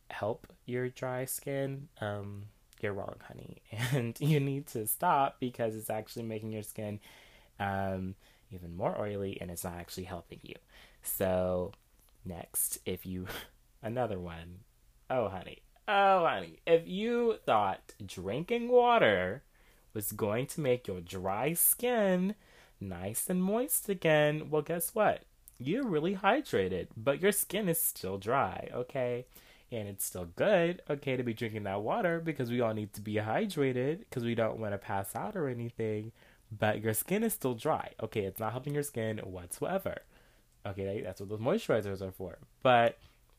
[0.10, 2.45] help your dry skin, um,
[2.82, 3.62] you're wrong, honey.
[3.93, 6.99] And you need to stop because it's actually making your skin
[7.60, 8.15] um,
[8.51, 10.55] even more oily and it's not actually helping you.
[11.01, 11.71] So,
[12.25, 13.27] next, if you,
[13.83, 14.59] another one,
[15.09, 19.43] oh, honey, oh, honey, if you thought drinking water
[19.93, 22.35] was going to make your dry skin
[22.79, 25.23] nice and moist again, well, guess what?
[25.57, 29.25] You're really hydrated, but your skin is still dry, okay?
[29.71, 33.01] And it's still good, okay, to be drinking that water because we all need to
[33.01, 36.12] be hydrated because we don't want to pass out or anything.
[36.51, 38.21] But your skin is still dry, okay?
[38.21, 39.99] It's not helping your skin whatsoever.
[40.65, 42.38] Okay, that's what those moisturizers are for.
[42.63, 42.97] But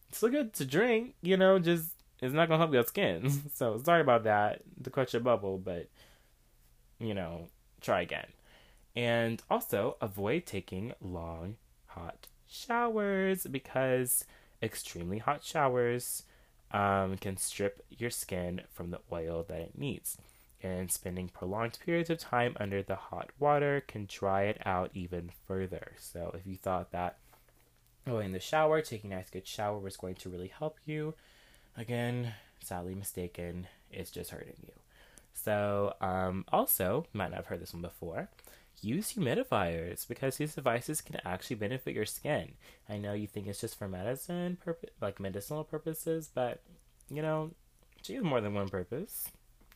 [0.09, 3.31] it's still good to drink, you know, just it's not gonna help your skin.
[3.55, 5.89] so sorry about that to cut your bubble, but
[6.99, 7.49] you know,
[7.81, 8.27] try again.
[8.95, 14.25] And also avoid taking long, hot showers because
[14.63, 16.25] extremely hot showers
[16.73, 20.19] um, can strip your skin from the oil that it needs.
[20.63, 25.31] And spending prolonged periods of time under the hot water can dry it out even
[25.47, 25.93] further.
[25.99, 27.19] So, if you thought that
[28.07, 31.15] going in the shower, taking a nice good shower was going to really help you,
[31.77, 34.73] again, sadly mistaken, it's just hurting you.
[35.33, 38.29] So, um, also, might not have heard this one before.
[38.83, 42.53] Use humidifiers because these devices can actually benefit your skin.
[42.89, 46.63] I know you think it's just for medicine, purpose, like medicinal purposes, but
[47.11, 47.51] you know,
[48.03, 49.29] she has more than one purpose.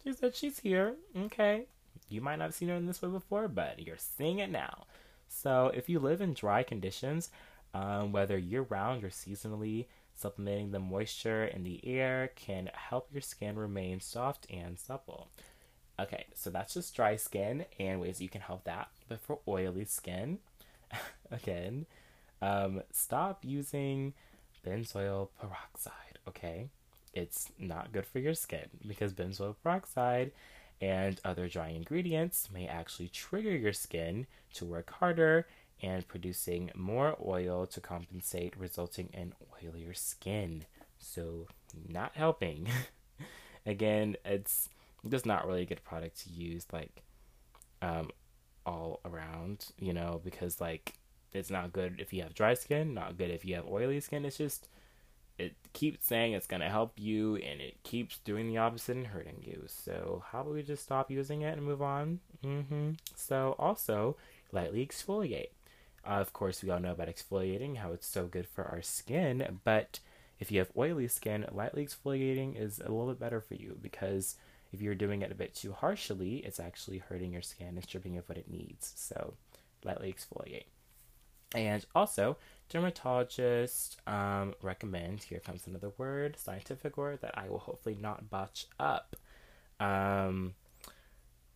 [0.05, 0.95] She said she's here.
[1.17, 1.65] Okay,
[2.09, 4.85] you might not have seen her in this way before, but you're seeing it now.
[5.29, 7.31] So, if you live in dry conditions,
[7.73, 9.87] um, whether year round or seasonally,
[10.17, 15.29] Supplementing the moisture in the air can help your skin remain soft and supple.
[15.99, 18.89] Okay, so that's just dry skin and ways you can help that.
[19.09, 20.39] But for oily skin,
[21.31, 21.87] again,
[22.41, 24.15] um, stop using
[24.65, 26.69] benzoyl peroxide, okay?
[27.15, 30.33] It's not good for your skin because benzoyl peroxide
[30.81, 35.47] and other dry ingredients may actually trigger your skin to work harder
[35.81, 40.65] and producing more oil to compensate, resulting in oilier skin.
[40.99, 41.47] So,
[41.89, 42.69] not helping.
[43.67, 44.69] Again, it's
[45.09, 47.03] just not really a good product to use, like,
[47.83, 48.11] um,
[48.67, 50.95] all around, you know, because, like,
[51.33, 54.25] it's not good if you have dry skin, not good if you have oily skin.
[54.25, 54.69] It's just
[55.39, 59.09] it keeps saying it's going to help you and it keeps doing the opposite and
[59.09, 59.65] hurting you.
[59.67, 62.21] So, how about we just stop using it and move on?
[62.45, 62.93] Mm-hmm.
[63.17, 64.17] So, also,
[64.53, 65.51] lightly exfoliate.
[66.07, 69.59] Uh, of course, we all know about exfoliating, how it's so good for our skin,
[69.65, 70.01] but
[70.39, 74.37] if you have oily skin, lightly exfoliating is a little bit better for you because
[74.73, 78.15] if you're doing it a bit too harshly, it's actually hurting your skin and stripping
[78.15, 78.93] it of what it needs.
[78.97, 79.35] So,
[79.85, 80.67] lightly exfoliate.
[81.55, 82.37] And also,
[82.73, 88.67] dermatologists um, recommend, here comes another word, scientific word that I will hopefully not botch
[88.79, 89.17] up.
[89.81, 90.55] Um,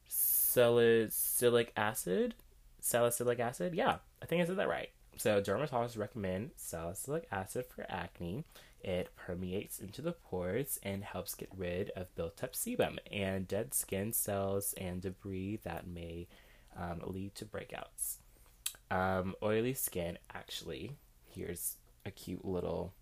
[0.07, 2.35] salicylic acid?
[2.81, 3.75] Salicylic acid?
[3.75, 4.91] Yeah, I think I said that right.
[5.17, 8.45] So, dermatologists recommend salicylic acid for acne.
[8.81, 13.75] It permeates into the pores and helps get rid of built up sebum and dead
[13.75, 16.29] skin cells and debris that may
[16.77, 18.19] um, lead to breakouts.
[18.91, 20.97] Um, oily skin, actually,
[21.35, 22.95] here's a cute little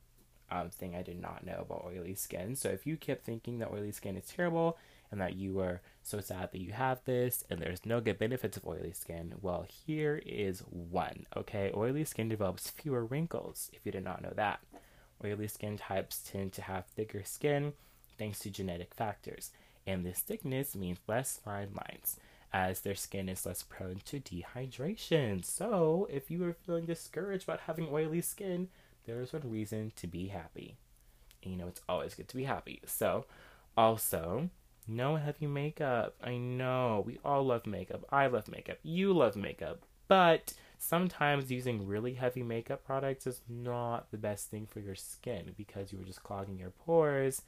[0.50, 2.56] um, thing I did not know about oily skin.
[2.56, 4.78] So if you kept thinking that oily skin is terrible
[5.10, 8.56] and that you are so sad that you have this and there's no good benefits
[8.56, 11.26] of oily skin, well, here is one.
[11.36, 14.60] Okay, oily skin develops fewer wrinkles if you did not know that.
[15.24, 17.72] Oily skin types tend to have thicker skin
[18.18, 19.50] thanks to genetic factors,
[19.86, 22.18] and this thickness means less fine lines
[22.56, 25.44] as their skin is less prone to dehydration.
[25.44, 28.68] So, if you are feeling discouraged about having oily skin,
[29.04, 30.78] there is one reason to be happy.
[31.42, 32.80] And you know, it's always good to be happy.
[32.86, 33.26] So,
[33.76, 34.48] also,
[34.88, 36.14] no heavy makeup.
[36.24, 38.06] I know we all love makeup.
[38.10, 38.78] I love makeup.
[38.82, 39.82] You love makeup.
[40.08, 45.52] But sometimes using really heavy makeup products is not the best thing for your skin
[45.58, 47.42] because you are just clogging your pores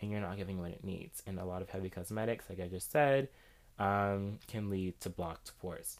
[0.00, 1.22] and you're not giving what it needs.
[1.24, 3.28] And a lot of heavy cosmetics, like I just said,
[3.80, 5.98] um, can lead to blocked pores.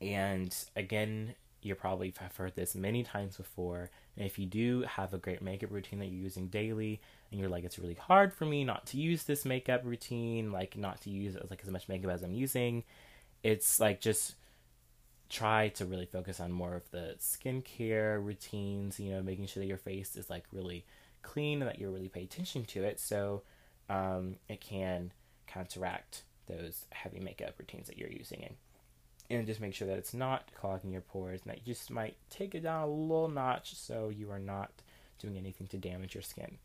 [0.00, 3.90] And again, you probably have heard this many times before.
[4.16, 7.50] And if you do have a great makeup routine that you're using daily, and you're
[7.50, 11.10] like, it's really hard for me not to use this makeup routine, like not to
[11.10, 12.84] use like as much makeup as I'm using,
[13.42, 14.36] it's like just
[15.28, 19.00] try to really focus on more of the skincare routines.
[19.00, 20.84] You know, making sure that your face is like really
[21.22, 23.42] clean and that you really pay attention to it, so
[23.90, 25.10] um, it can
[25.48, 28.54] counteract those heavy makeup routines that you're using in.
[29.28, 32.16] And just make sure that it's not clogging your pores and that you just might
[32.30, 34.70] take it down a little notch so you are not
[35.18, 36.58] doing anything to damage your skin.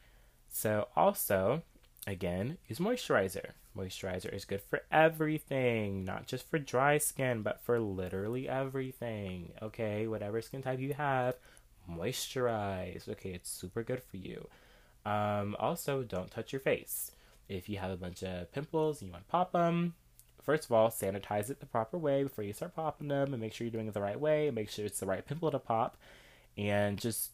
[0.49, 1.63] So, also,
[2.05, 3.51] again, use moisturizer.
[3.75, 9.53] Moisturizer is good for everything, not just for dry skin, but for literally everything.
[9.61, 11.35] Okay, whatever skin type you have,
[11.89, 13.07] moisturize.
[13.07, 14.47] Okay, it's super good for you.
[15.05, 17.11] Um, also, don't touch your face.
[17.51, 19.93] If you have a bunch of pimples and you want to pop them,
[20.41, 23.53] first of all, sanitize it the proper way before you start popping them and make
[23.53, 25.59] sure you're doing it the right way and make sure it's the right pimple to
[25.59, 25.97] pop.
[26.57, 27.31] And just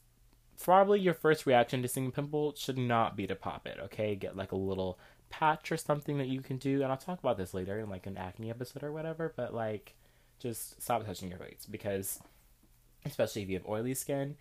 [0.61, 4.15] probably your first reaction to seeing a pimple should not be to pop it, okay?
[4.15, 4.99] Get like a little
[5.29, 6.81] patch or something that you can do.
[6.81, 9.95] And I'll talk about this later in like an acne episode or whatever, but like
[10.39, 12.19] just stop touching your face because
[13.05, 14.35] especially if you have oily skin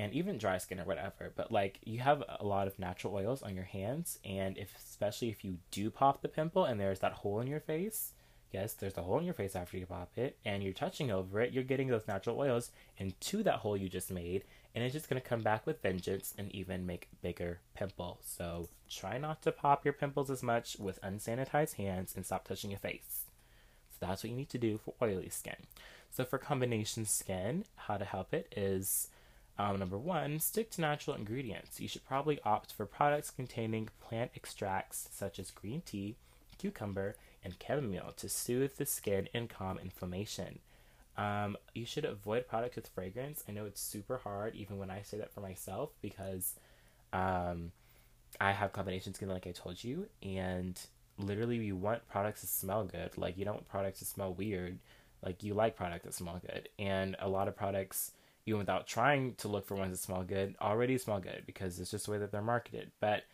[0.00, 1.30] and even dry skin or whatever.
[1.36, 5.28] But like you have a lot of natural oils on your hands, and if especially
[5.28, 8.12] if you do pop the pimple and there's that hole in your face,
[8.50, 11.40] yes, there's a hole in your face after you pop it, and you're touching over
[11.40, 15.08] it, you're getting those natural oils into that hole you just made, and it's just
[15.08, 18.20] gonna come back with vengeance and even make bigger pimples.
[18.22, 22.70] So try not to pop your pimples as much with unsanitized hands and stop touching
[22.70, 23.24] your face.
[23.90, 25.56] So that's what you need to do for oily skin.
[26.10, 29.08] So for combination skin, how to help it is
[29.60, 31.80] um, number one, stick to natural ingredients.
[31.80, 36.16] You should probably opt for products containing plant extracts such as green tea,
[36.56, 40.60] cucumber, and chamomile to soothe the skin and calm inflammation.
[41.18, 43.44] Um, you should avoid products with fragrance.
[43.46, 46.54] I know it's super hard, even when I say that for myself, because
[47.12, 47.72] um,
[48.40, 50.80] I have combination skin, like I told you, and
[51.18, 53.18] literally, you want products to smell good.
[53.18, 54.78] Like, you don't want products to smell weird.
[55.22, 56.70] Like, you like products that smell good.
[56.78, 58.12] And a lot of products
[58.50, 61.92] even without trying to look for ones that smell good, already smell good because it's
[61.92, 62.90] just the way that they're marketed.
[63.00, 63.24] But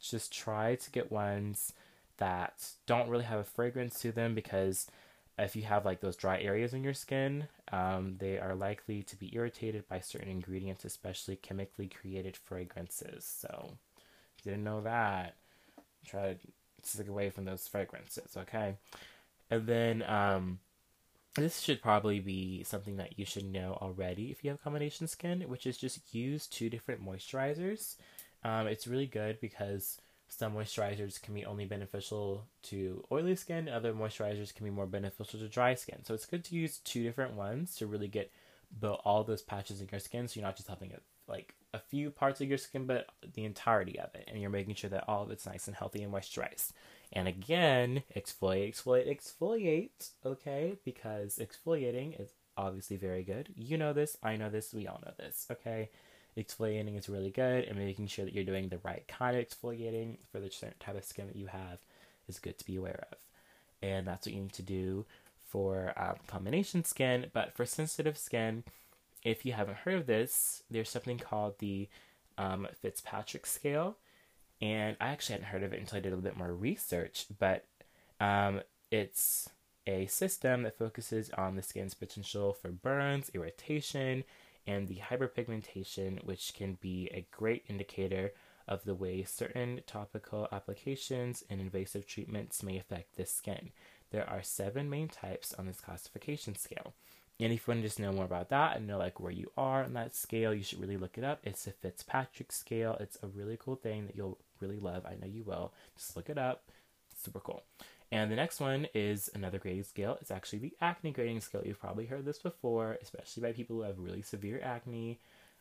[0.00, 1.72] just try to get ones
[2.18, 4.86] that don't really have a fragrance to them because
[5.38, 9.16] if you have like those dry areas in your skin, um, they are likely to
[9.16, 13.24] be irritated by certain ingredients, especially chemically created fragrances.
[13.24, 13.72] So,
[14.44, 15.36] didn't know that,
[16.06, 16.38] try to
[16.82, 18.76] stick away from those fragrances, okay?
[19.50, 20.58] And then, um,
[21.36, 25.42] this should probably be something that you should know already if you have combination skin,
[25.42, 27.96] which is just use two different moisturizers.
[28.44, 33.92] Um, it's really good because some moisturizers can be only beneficial to oily skin, other
[33.92, 36.04] moisturizers can be more beneficial to dry skin.
[36.04, 38.32] So it's good to use two different ones to really get
[39.04, 40.92] all those patches in your skin so you're not just having
[41.28, 44.24] like a few parts of your skin, but the entirety of it.
[44.28, 46.72] And you're making sure that all of it's nice and healthy and moisturized.
[47.12, 50.76] And again, exfoliate, exfoliate, exfoliate, okay?
[50.84, 53.50] Because exfoliating is obviously very good.
[53.56, 55.90] You know this, I know this, we all know this, okay?
[56.36, 60.18] Exfoliating is really good, and making sure that you're doing the right kind of exfoliating
[60.30, 61.78] for the certain type of skin that you have
[62.28, 63.18] is good to be aware of.
[63.82, 65.06] And that's what you need to do
[65.48, 67.26] for um, combination skin.
[67.32, 68.64] But for sensitive skin,
[69.22, 71.88] if you haven't heard of this, there's something called the
[72.36, 73.96] um, Fitzpatrick scale.
[74.60, 77.26] And I actually hadn't heard of it until I did a little bit more research,
[77.38, 77.64] but
[78.20, 79.50] um, it's
[79.86, 84.24] a system that focuses on the skin's potential for burns, irritation,
[84.66, 88.32] and the hyperpigmentation, which can be a great indicator
[88.66, 93.70] of the way certain topical applications and invasive treatments may affect the skin.
[94.10, 96.94] There are seven main types on this classification scale.
[97.38, 99.50] And if you want to just know more about that and know like where you
[99.56, 101.40] are on that scale, you should really look it up.
[101.44, 102.96] It's the Fitzpatrick scale.
[102.98, 105.04] It's a really cool thing that you'll really love.
[105.06, 105.72] I know you will.
[105.96, 106.70] Just look it up.
[107.22, 107.62] Super cool.
[108.12, 110.16] And the next one is another grading scale.
[110.20, 111.62] It's actually the acne grading scale.
[111.64, 115.18] You've probably heard this before, especially by people who have really severe acne.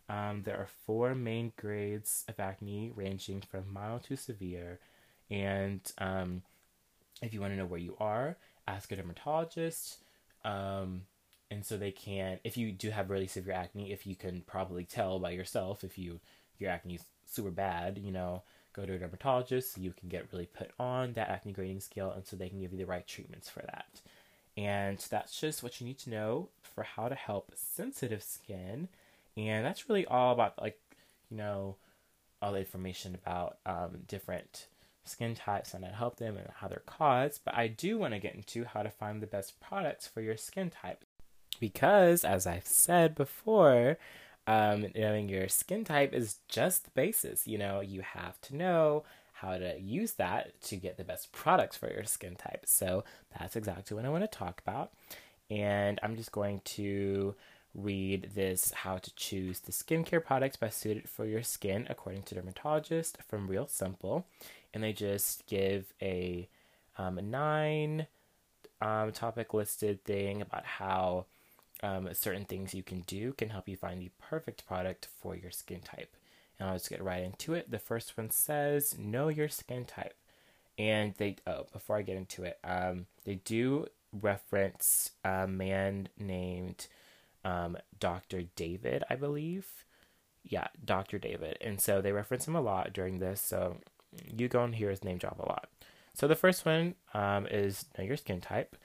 [0.08, 4.80] Um, there are four main grades of acne, ranging from mild to severe.
[5.32, 6.44] And um,
[7.24, 8.38] if you want to know where you are,
[8.68, 9.98] ask a dermatologist.
[10.44, 11.02] Um,
[11.50, 14.84] and so they can, if you do have really severe acne, if you can probably
[14.84, 16.20] tell by yourself if you
[16.58, 18.44] your acne is super bad, you know,
[18.76, 22.12] go to a dermatologist so you can get really put on that acne grading scale
[22.12, 24.02] and so they can give you the right treatments for that.
[24.58, 28.88] And that's just what you need to know for how to help sensitive skin.
[29.38, 30.80] And that's really all about like,
[31.30, 31.76] you know,
[32.42, 34.68] all the information about um, different
[35.04, 37.42] skin types and how to help them and how they're caused.
[37.46, 40.38] But I do want to get into how to find the best products for your
[40.38, 41.04] skin type.
[41.60, 43.98] Because, as I've said before,
[44.48, 47.48] um, knowing your skin type is just the basis.
[47.48, 51.76] You know, you have to know how to use that to get the best products
[51.76, 52.64] for your skin type.
[52.66, 53.04] So
[53.38, 54.92] that's exactly what I want to talk about.
[55.50, 57.36] And I'm just going to
[57.74, 62.36] read this how to choose the skincare products best suited for your skin according to
[62.36, 64.26] dermatologist from Real Simple.
[64.74, 66.48] And they just give a
[66.98, 68.08] um, nine
[68.82, 71.26] um, topic listed thing about how
[71.86, 75.52] um, certain things you can do can help you find the perfect product for your
[75.52, 76.16] skin type.
[76.60, 77.70] And I'll just get right into it.
[77.70, 80.16] The first one says, Know your skin type.
[80.78, 86.88] And they, oh, before I get into it, um, they do reference a man named
[87.44, 88.44] um, Dr.
[88.56, 89.68] David, I believe.
[90.44, 91.20] Yeah, Dr.
[91.20, 91.58] David.
[91.62, 93.42] And so they reference him a lot during this.
[93.42, 93.78] So
[94.36, 95.70] you go and hear his name drop a lot.
[96.14, 98.76] So the first one um, is Know Your Skin Type.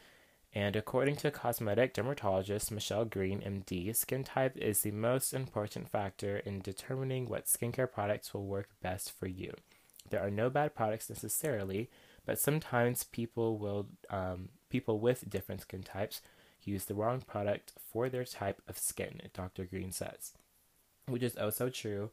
[0.52, 6.38] And according to cosmetic dermatologist Michele Green, MD, skin type is the most important factor
[6.38, 9.54] in determining what skincare products will work best for you.
[10.08, 11.88] There are no bad products necessarily,
[12.26, 16.20] but sometimes people will um, people with different skin types
[16.62, 19.20] use the wrong product for their type of skin.
[19.32, 19.64] Dr.
[19.64, 20.32] Green says,
[21.06, 22.10] which is also true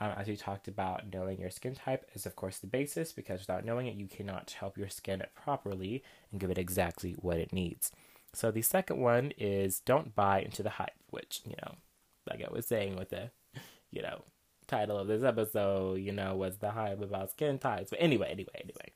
[0.00, 3.40] um, as we talked about, knowing your skin type is, of course, the basis because
[3.40, 7.52] without knowing it, you cannot help your skin properly and give it exactly what it
[7.52, 7.90] needs.
[8.32, 11.74] So, the second one is don't buy into the hype, which, you know,
[12.28, 13.30] like I was saying with the,
[13.90, 14.22] you know,
[14.68, 17.90] title of this episode, you know, was the hype about skin types.
[17.90, 18.92] But anyway, anyway, anyway.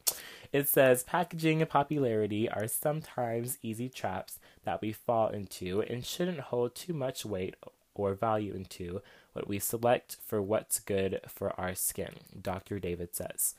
[0.53, 6.41] It says packaging and popularity are sometimes easy traps that we fall into and shouldn't
[6.41, 7.57] hold too much weight
[7.95, 9.01] or value into
[9.33, 12.79] what we select for what's good for our skin, Dr.
[12.79, 13.55] David says.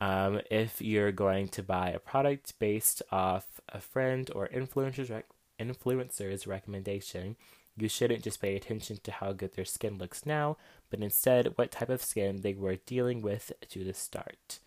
[0.00, 5.26] Um, if you're going to buy a product based off a friend or influencer's, rec-
[5.60, 7.36] influencer's recommendation,
[7.76, 10.56] you shouldn't just pay attention to how good their skin looks now,
[10.90, 14.58] but instead what type of skin they were dealing with to the start,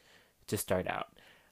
[0.47, 1.09] to start out.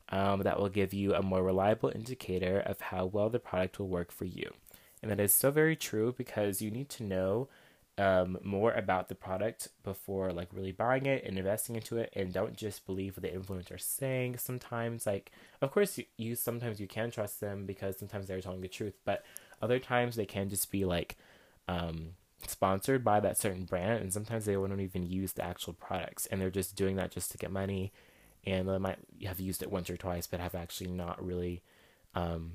[0.09, 3.87] Um, that will give you a more reliable indicator of how well the product will
[3.87, 4.53] work for you.
[5.01, 7.49] And that is so very true because you need to know
[7.97, 12.11] um, more about the product before like really buying it and investing into it.
[12.15, 14.37] And don't just believe what the influencer is saying.
[14.37, 15.31] Sometimes like
[15.61, 18.95] of course you, you sometimes you can trust them because sometimes they're telling the truth.
[19.05, 19.23] But
[19.61, 21.17] other times they can just be like
[21.67, 22.11] um,
[22.47, 24.01] sponsored by that certain brand.
[24.01, 26.25] And sometimes they won't even use the actual products.
[26.25, 27.93] And they're just doing that just to get money.
[28.45, 31.61] And they might have used it once or twice but have actually not really
[32.15, 32.53] um,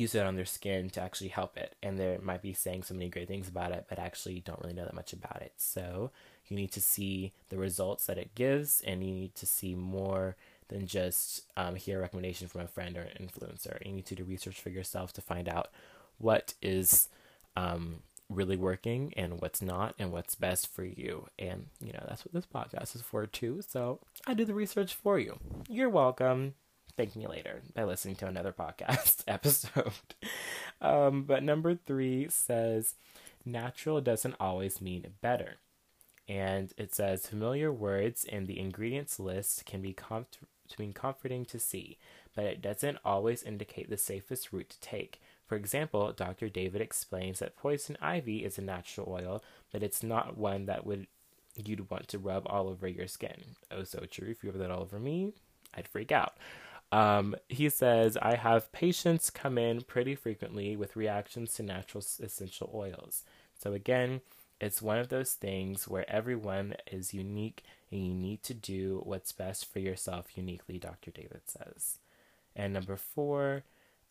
[0.00, 1.76] use it on their skin to actually help it.
[1.82, 4.74] And they might be saying so many great things about it, but actually don't really
[4.74, 5.52] know that much about it.
[5.58, 6.10] So
[6.48, 10.36] you need to see the results that it gives, and you need to see more
[10.68, 13.84] than just um, hear a recommendation from a friend or an influencer.
[13.84, 15.68] You need to do research for yourself to find out
[16.18, 17.08] what is
[17.56, 21.26] um, really working and what's not and what's best for you.
[21.38, 23.60] And, you know, that's what this podcast is for too.
[23.66, 25.38] So I do the research for you.
[25.68, 26.54] You're welcome.
[26.96, 29.92] Thank me later by listening to another podcast episode.
[30.80, 32.94] Um, but number three says
[33.44, 35.56] natural doesn't always mean better.
[36.28, 40.26] And it says familiar words in the ingredients list can be, com-
[40.94, 41.98] comforting to see,
[42.34, 45.20] but it doesn't always indicate the safest route to take.
[45.46, 46.48] For example, Dr.
[46.48, 51.06] David explains that poison ivy is a natural oil, but it's not one that would
[51.54, 53.56] you'd want to rub all over your skin.
[53.70, 54.28] Oh, so true.
[54.30, 55.32] If you rub that all over me,
[55.74, 56.36] I'd freak out.
[56.92, 62.70] Um, he says, I have patients come in pretty frequently with reactions to natural essential
[62.74, 63.24] oils.
[63.58, 64.20] So, again,
[64.60, 69.32] it's one of those things where everyone is unique and you need to do what's
[69.32, 71.10] best for yourself uniquely, Dr.
[71.10, 71.98] David says.
[72.54, 73.64] And number four,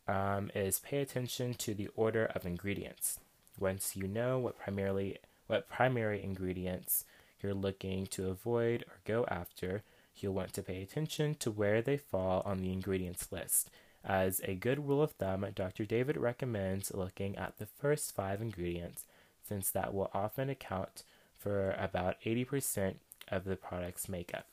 [0.07, 3.19] um, is pay attention to the order of ingredients.
[3.59, 5.17] Once you know what primarily
[5.47, 7.05] what primary ingredients
[7.41, 9.83] you're looking to avoid or go after,
[10.21, 13.69] you'll want to pay attention to where they fall on the ingredients list.
[14.03, 15.85] As a good rule of thumb, Dr.
[15.85, 19.05] David recommends looking at the first five ingredients,
[19.47, 21.03] since that will often account
[21.37, 22.95] for about 80%
[23.29, 24.47] of the product's makeup.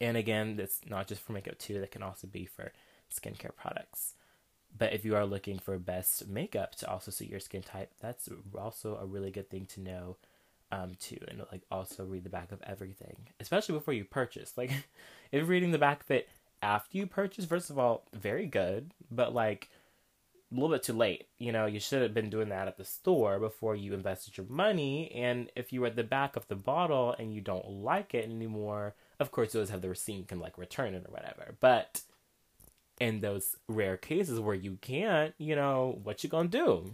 [0.00, 2.72] And again, that's not just for makeup too, that can also be for
[3.12, 4.14] skincare products.
[4.76, 8.28] But if you are looking for best makeup to also suit your skin type, that's
[8.58, 10.16] also a really good thing to know
[10.74, 11.18] um, too.
[11.28, 14.54] And like also read the back of everything, especially before you purchase.
[14.64, 14.70] Like
[15.32, 16.28] if reading the back of it
[16.62, 19.68] after you purchase, first of all, very good, but like
[20.50, 21.26] a little bit too late.
[21.38, 24.46] You know, you should have been doing that at the store before you invested your
[24.48, 25.10] money.
[25.12, 28.94] And if you read the back of the bottle and you don't like it anymore,
[29.20, 31.56] of course, you always have the receipt, you can like return it or whatever.
[31.60, 32.02] But
[33.00, 36.92] in those rare cases where you can't, you know, what you gonna do?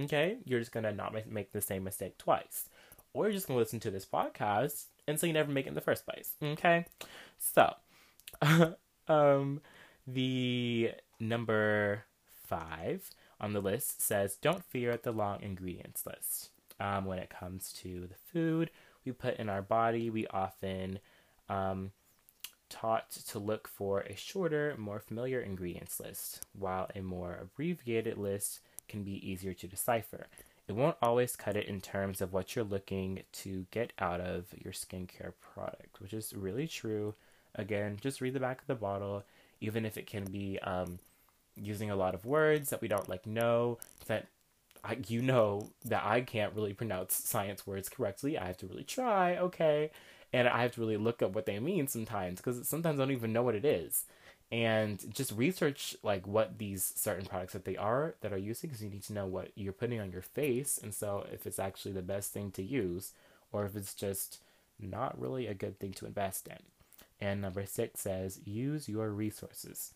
[0.00, 2.68] Okay, you're just gonna not make the same mistake twice,
[3.14, 5.74] or you're just gonna listen to this podcast and so you never make it in
[5.74, 6.34] the first place.
[6.42, 6.86] Okay,
[7.38, 7.74] so,
[9.08, 9.60] um,
[10.06, 12.04] the number
[12.46, 13.10] five
[13.40, 16.50] on the list says, "Don't fear the long ingredients list."
[16.80, 18.70] Um, when it comes to the food
[19.04, 20.98] we put in our body, we often
[21.48, 21.92] um,
[22.68, 28.60] taught to look for a shorter, more familiar ingredients list, while a more abbreviated list
[28.88, 30.26] can be easier to decipher.
[30.66, 34.46] It won't always cut it in terms of what you're looking to get out of
[34.56, 37.14] your skincare product, which is really true.
[37.54, 39.24] Again, just read the back of the bottle,
[39.60, 40.98] even if it can be um,
[41.54, 44.26] using a lot of words that we don't like know that
[44.82, 48.38] I, you know that I can't really pronounce science words correctly.
[48.38, 49.90] I have to really try, okay?
[50.34, 53.12] and I have to really look up what they mean sometimes because sometimes I don't
[53.12, 54.04] even know what it is.
[54.52, 58.84] And just research like what these certain products that they are that are using because
[58.84, 61.92] you need to know what you're putting on your face, and so if it's actually
[61.92, 63.12] the best thing to use,
[63.52, 64.38] or if it's just
[64.78, 66.58] not really a good thing to invest in.
[67.20, 69.92] And number six says use your resources.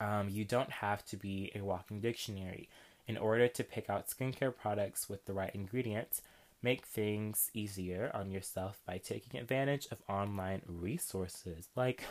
[0.00, 2.68] Um, you don't have to be a walking dictionary
[3.06, 6.22] in order to pick out skincare products with the right ingredients
[6.60, 12.02] Make things easier on yourself by taking advantage of online resources like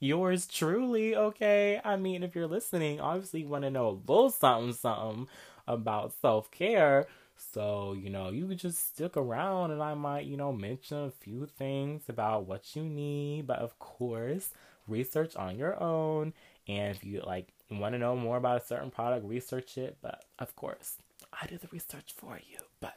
[0.00, 1.80] yours truly, okay?
[1.84, 5.28] I mean, if you're listening, obviously you want to know a little something, something
[5.66, 7.06] about self care.
[7.36, 11.10] So, you know, you could just stick around and I might, you know, mention a
[11.10, 13.46] few things about what you need.
[13.46, 14.50] But of course,
[14.86, 16.32] research on your own.
[16.68, 19.98] And if you like want to know more about a certain product, research it.
[20.00, 20.98] But of course,
[21.32, 22.58] I do the research for you.
[22.80, 22.96] But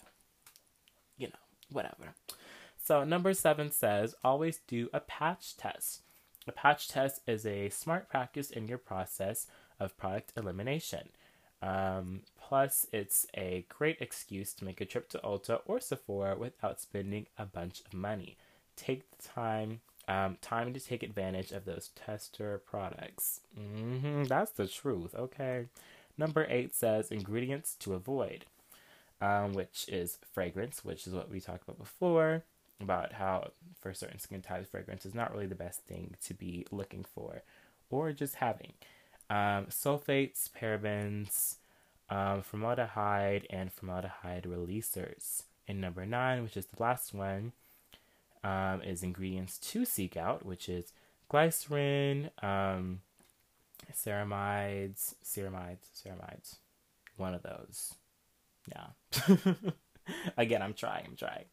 [1.17, 1.39] you know,
[1.71, 2.13] whatever.
[2.83, 6.01] So, number seven says always do a patch test.
[6.47, 9.47] A patch test is a smart practice in your process
[9.79, 11.09] of product elimination.
[11.61, 16.79] Um, plus, it's a great excuse to make a trip to Ulta or Sephora without
[16.79, 18.37] spending a bunch of money.
[18.75, 23.41] Take the time, um, time to take advantage of those tester products.
[23.59, 25.15] Mm-hmm, that's the truth.
[25.15, 25.65] Okay.
[26.17, 28.45] Number eight says ingredients to avoid
[29.21, 32.43] um, which is fragrance, which is what we talked about before
[32.82, 36.65] about how for certain skin types, fragrance is not really the best thing to be
[36.71, 37.43] looking for
[37.89, 38.73] or just having.
[39.30, 41.55] Um, sulfates, parabens,
[42.09, 45.43] um, formaldehyde, and formaldehyde releasers.
[45.67, 47.51] And number nine, which is the last one,
[48.43, 50.93] um, is ingredients to seek out, which is
[51.30, 53.01] glycerin, um,
[53.93, 56.55] ceramides, ceramides, ceramides,
[57.17, 57.95] one of those.
[58.69, 58.88] Yeah.
[60.37, 61.05] Again, I'm trying.
[61.07, 61.45] I'm trying.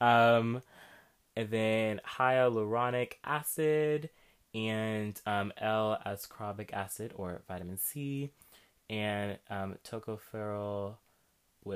[0.00, 0.62] Um,
[1.36, 4.10] and then hyaluronic acid
[4.54, 8.30] and um, L-ascorbic acid or vitamin C
[8.88, 10.96] and um, tocopherol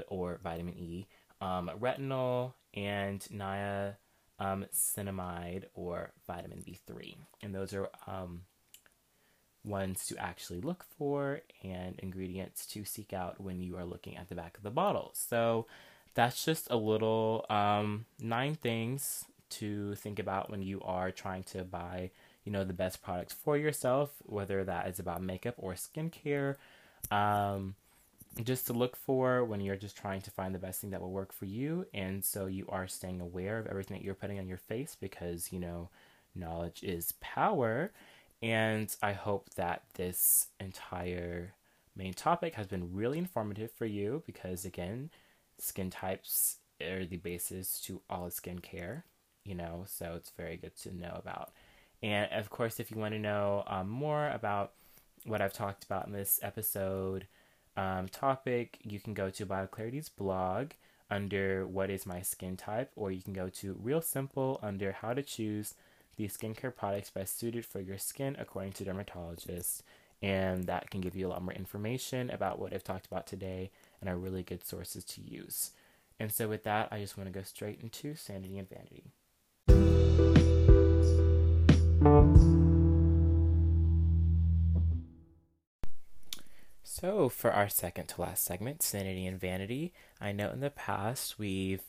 [0.08, 1.06] or vitamin E,
[1.40, 3.96] um, retinol, and niacinamide
[5.64, 7.16] um, or vitamin B3.
[7.42, 8.42] And those are um,
[9.64, 14.28] ones to actually look for and ingredients to seek out when you are looking at
[14.28, 15.10] the back of the bottle.
[15.14, 15.66] So
[16.18, 21.62] that's just a little um, nine things to think about when you are trying to
[21.62, 22.10] buy,
[22.44, 26.56] you know, the best products for yourself, whether that is about makeup or skincare.
[27.12, 27.76] Um,
[28.42, 31.12] just to look for when you're just trying to find the best thing that will
[31.12, 31.86] work for you.
[31.94, 35.52] And so you are staying aware of everything that you're putting on your face because,
[35.52, 35.88] you know,
[36.34, 37.92] knowledge is power.
[38.42, 41.54] And I hope that this entire
[41.94, 45.10] main topic has been really informative for you because, again,
[45.58, 49.02] skin types are the basis to all skincare,
[49.44, 51.52] you know, so it's very good to know about.
[52.02, 54.72] And of course, if you want to know um, more about
[55.24, 57.26] what I've talked about in this episode
[57.76, 60.70] um, topic, you can go to BioClarity's blog
[61.10, 65.14] under What is My Skin Type, or you can go to Real Simple under How
[65.14, 65.74] to Choose
[66.16, 69.82] the Skincare Products Best Suited for Your Skin according to dermatologists.
[70.20, 73.70] And that can give you a lot more information about what I've talked about today
[74.00, 75.72] and are really good sources to use.
[76.20, 79.12] And so, with that, I just want to go straight into sanity and vanity.
[86.82, 91.38] So, for our second to last segment, sanity and vanity, I know in the past
[91.38, 91.84] we've,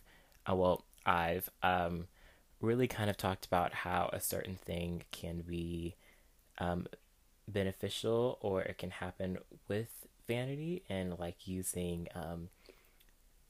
[0.48, 2.08] uh, well, I've um,
[2.62, 5.96] really kind of talked about how a certain thing can be
[6.60, 6.86] um,
[7.48, 12.48] beneficial or it can happen with vanity and like using um,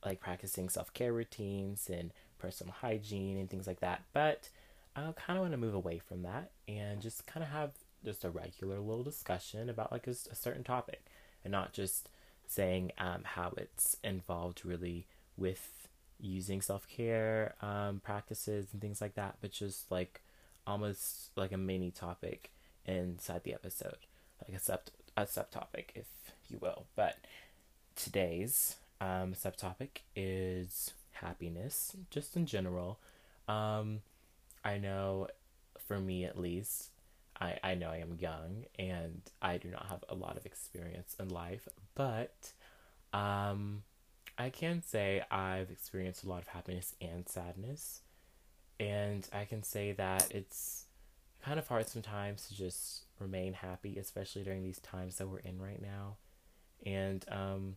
[0.04, 4.02] like practicing self-care routines and personal hygiene and things like that.
[4.14, 4.50] But
[4.96, 7.72] i kind of want to move away from that and just kind of have
[8.04, 11.06] just a regular little discussion about like a, a certain topic
[11.44, 12.10] and not just
[12.48, 15.06] saying um, how it's involved really
[15.38, 15.88] with
[16.20, 20.22] using self-care um, practices and things like that but just like
[20.66, 22.52] almost like a mini topic
[22.86, 23.98] inside the episode.
[24.48, 24.82] Like sub
[25.24, 26.06] a subtopic if
[26.50, 26.86] you will.
[26.96, 27.18] But
[27.96, 33.00] today's um, subtopic is happiness, just in general.
[33.48, 34.02] Um,
[34.64, 35.28] I know,
[35.88, 36.90] for me at least,
[37.40, 41.16] I, I know I am young and I do not have a lot of experience
[41.20, 42.52] in life, but
[43.14, 43.84] um,
[44.38, 48.02] I can say I've experienced a lot of happiness and sadness.
[48.80, 50.86] And I can say that it's
[51.44, 55.62] kind of hard sometimes to just remain happy, especially during these times that we're in
[55.62, 56.18] right now.
[56.86, 57.76] And um,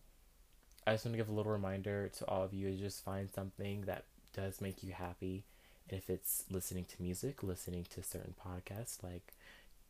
[0.85, 3.29] I just want to give a little reminder to all of you to just find
[3.33, 5.43] something that does make you happy.
[5.89, 9.33] And if it's listening to music, listening to certain podcasts like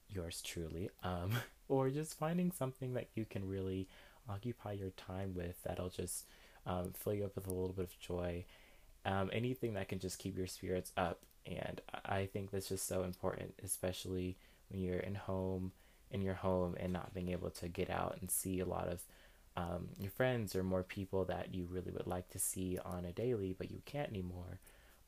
[0.09, 1.33] yours truly, um,
[1.67, 3.87] or just finding something that you can really
[4.29, 6.25] occupy your time with that'll just
[6.65, 8.45] um, fill you up with a little bit of joy.
[9.05, 11.19] Um, anything that can just keep your spirits up.
[11.45, 14.37] And I think that's just so important, especially
[14.69, 15.71] when you're in home
[16.13, 19.01] in your home and not being able to get out and see a lot of
[19.57, 23.11] um, your friends or more people that you really would like to see on a
[23.11, 24.59] daily, but you can't anymore,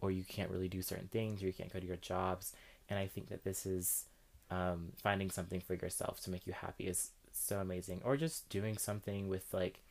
[0.01, 2.53] or you can't really do certain things, or you can't go to your jobs.
[2.89, 4.05] And I think that this is
[4.51, 8.77] um, finding something for yourself to make you happy is so amazing, or just doing
[8.77, 9.81] something with like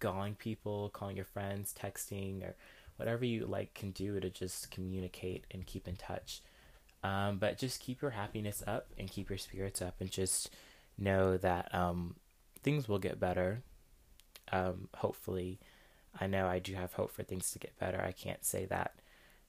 [0.00, 2.54] calling people, calling your friends, texting, or
[2.96, 6.42] whatever you like can do to just communicate and keep in touch.
[7.06, 10.50] Um, but just keep your happiness up and keep your spirits up and just
[10.98, 12.16] know that um,
[12.64, 13.62] things will get better.
[14.50, 15.60] Um, hopefully,
[16.20, 18.02] I know I do have hope for things to get better.
[18.02, 18.94] I can't say that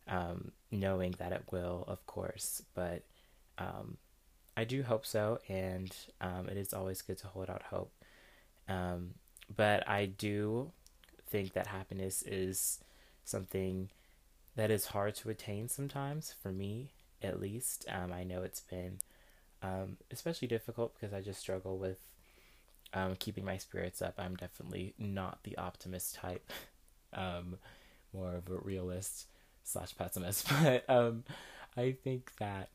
[0.08, 3.02] um, knowing that it will, of course, but
[3.58, 3.98] um,
[4.56, 7.92] I do hope so, and um, it is always good to hold out hope.
[9.56, 10.72] but I do
[11.28, 12.82] think that happiness is
[13.26, 13.90] something
[14.56, 16.92] that is hard to attain sometimes for me
[17.22, 17.86] at least.
[17.90, 19.00] Um, I know it's been
[19.64, 21.98] um, especially difficult because I just struggle with
[22.94, 24.16] um, keeping my spirits up.
[24.18, 26.52] I'm definitely not the optimist type,
[27.14, 27.58] um,
[28.14, 29.26] more of a realist
[29.64, 30.48] slash pessimist.
[30.62, 31.24] But um,
[31.76, 32.70] I think that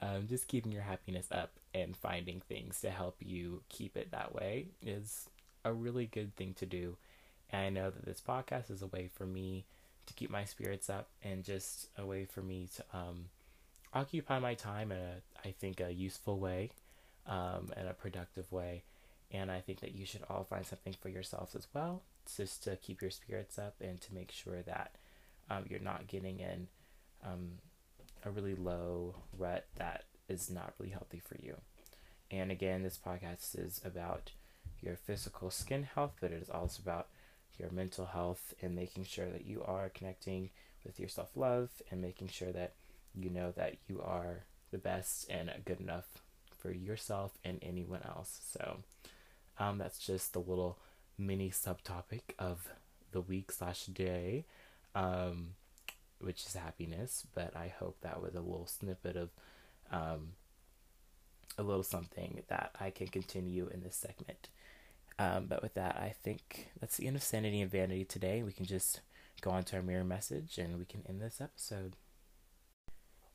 [0.00, 4.34] um, just keeping your happiness up and finding things to help you keep it that
[4.34, 5.28] way is
[5.64, 6.96] a really good thing to do.
[7.50, 9.64] And I know that this podcast is a way for me
[10.06, 13.26] to keep my spirits up and just a way for me to um,
[13.94, 15.14] occupy my time in a,
[15.44, 16.70] I think, a useful way,
[17.26, 18.82] um, and a productive way.
[19.30, 22.02] And I think that you should all find something for yourselves as well,
[22.36, 24.92] just to keep your spirits up and to make sure that
[25.50, 26.68] um, you're not getting in
[27.24, 27.52] um,
[28.24, 31.56] a really low rut that is not really healthy for you.
[32.30, 34.30] And again, this podcast is about
[34.80, 37.08] your physical skin health, but it is also about
[37.58, 40.50] your mental health and making sure that you are connecting
[40.84, 42.74] with your self love and making sure that
[43.18, 46.06] you know that you are the best and good enough
[46.58, 48.40] for yourself and anyone else.
[48.52, 48.78] So
[49.58, 50.78] um, that's just the little
[51.16, 52.68] mini subtopic of
[53.12, 54.44] the week slash day,
[54.94, 55.50] um,
[56.18, 57.26] which is happiness.
[57.34, 59.30] But I hope that was a little snippet of
[59.92, 60.32] um,
[61.58, 64.48] a little something that I can continue in this segment.
[65.18, 68.42] Um, but with that, I think that's the end of Sanity and Vanity today.
[68.42, 69.00] We can just
[69.40, 71.94] go on to our mirror message and we can end this episode.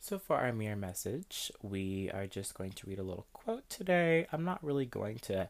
[0.01, 4.27] So, for our mirror message, we are just going to read a little quote today.
[4.31, 5.49] I'm not really going to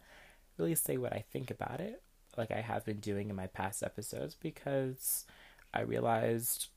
[0.58, 2.02] really say what I think about it,
[2.36, 5.26] like I have been doing in my past episodes, because
[5.74, 6.68] I realized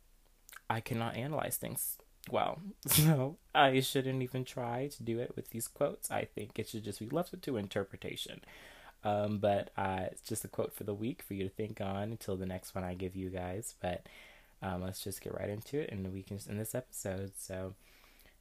[0.68, 1.96] I cannot analyze things
[2.30, 2.60] well.
[2.88, 6.10] So, I shouldn't even try to do it with these quotes.
[6.10, 8.42] I think it should just be left to interpretation.
[9.02, 12.10] Um, but uh, it's just a quote for the week for you to think on
[12.10, 13.74] until the next one I give you guys.
[13.80, 14.06] But
[14.62, 17.32] um, let's just get right into it and we can in this episode.
[17.36, 17.74] So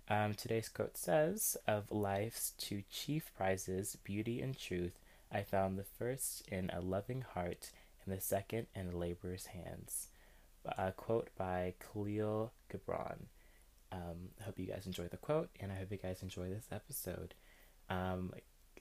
[0.09, 4.99] um, today's quote says, "Of life's two chief prizes, beauty and truth,
[5.32, 7.72] I found the first in a loving heart,
[8.05, 10.07] and the second in a laborer's hands."
[10.78, 13.26] A quote by Kahlil Gibran.
[13.91, 16.67] Um, I hope you guys enjoy the quote, and I hope you guys enjoy this
[16.72, 17.34] episode.
[17.89, 18.32] Um,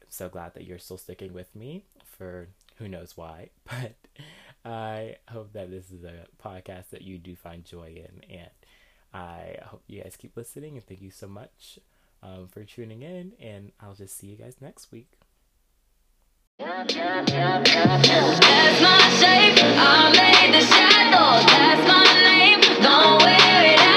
[0.08, 3.94] so glad that you're still sticking with me for who knows why, but
[4.64, 8.50] I hope that this is a podcast that you do find joy in, and
[9.12, 10.76] I hope you guys keep listening.
[10.76, 11.78] And thank you so much
[12.22, 15.12] um, for tuning in, and I'll just see you guys next week.
[16.58, 17.24] That's my
[19.18, 19.58] shape.
[19.62, 20.60] I made the.
[21.46, 22.60] That's my name.
[22.82, 23.90] Don't wear it out.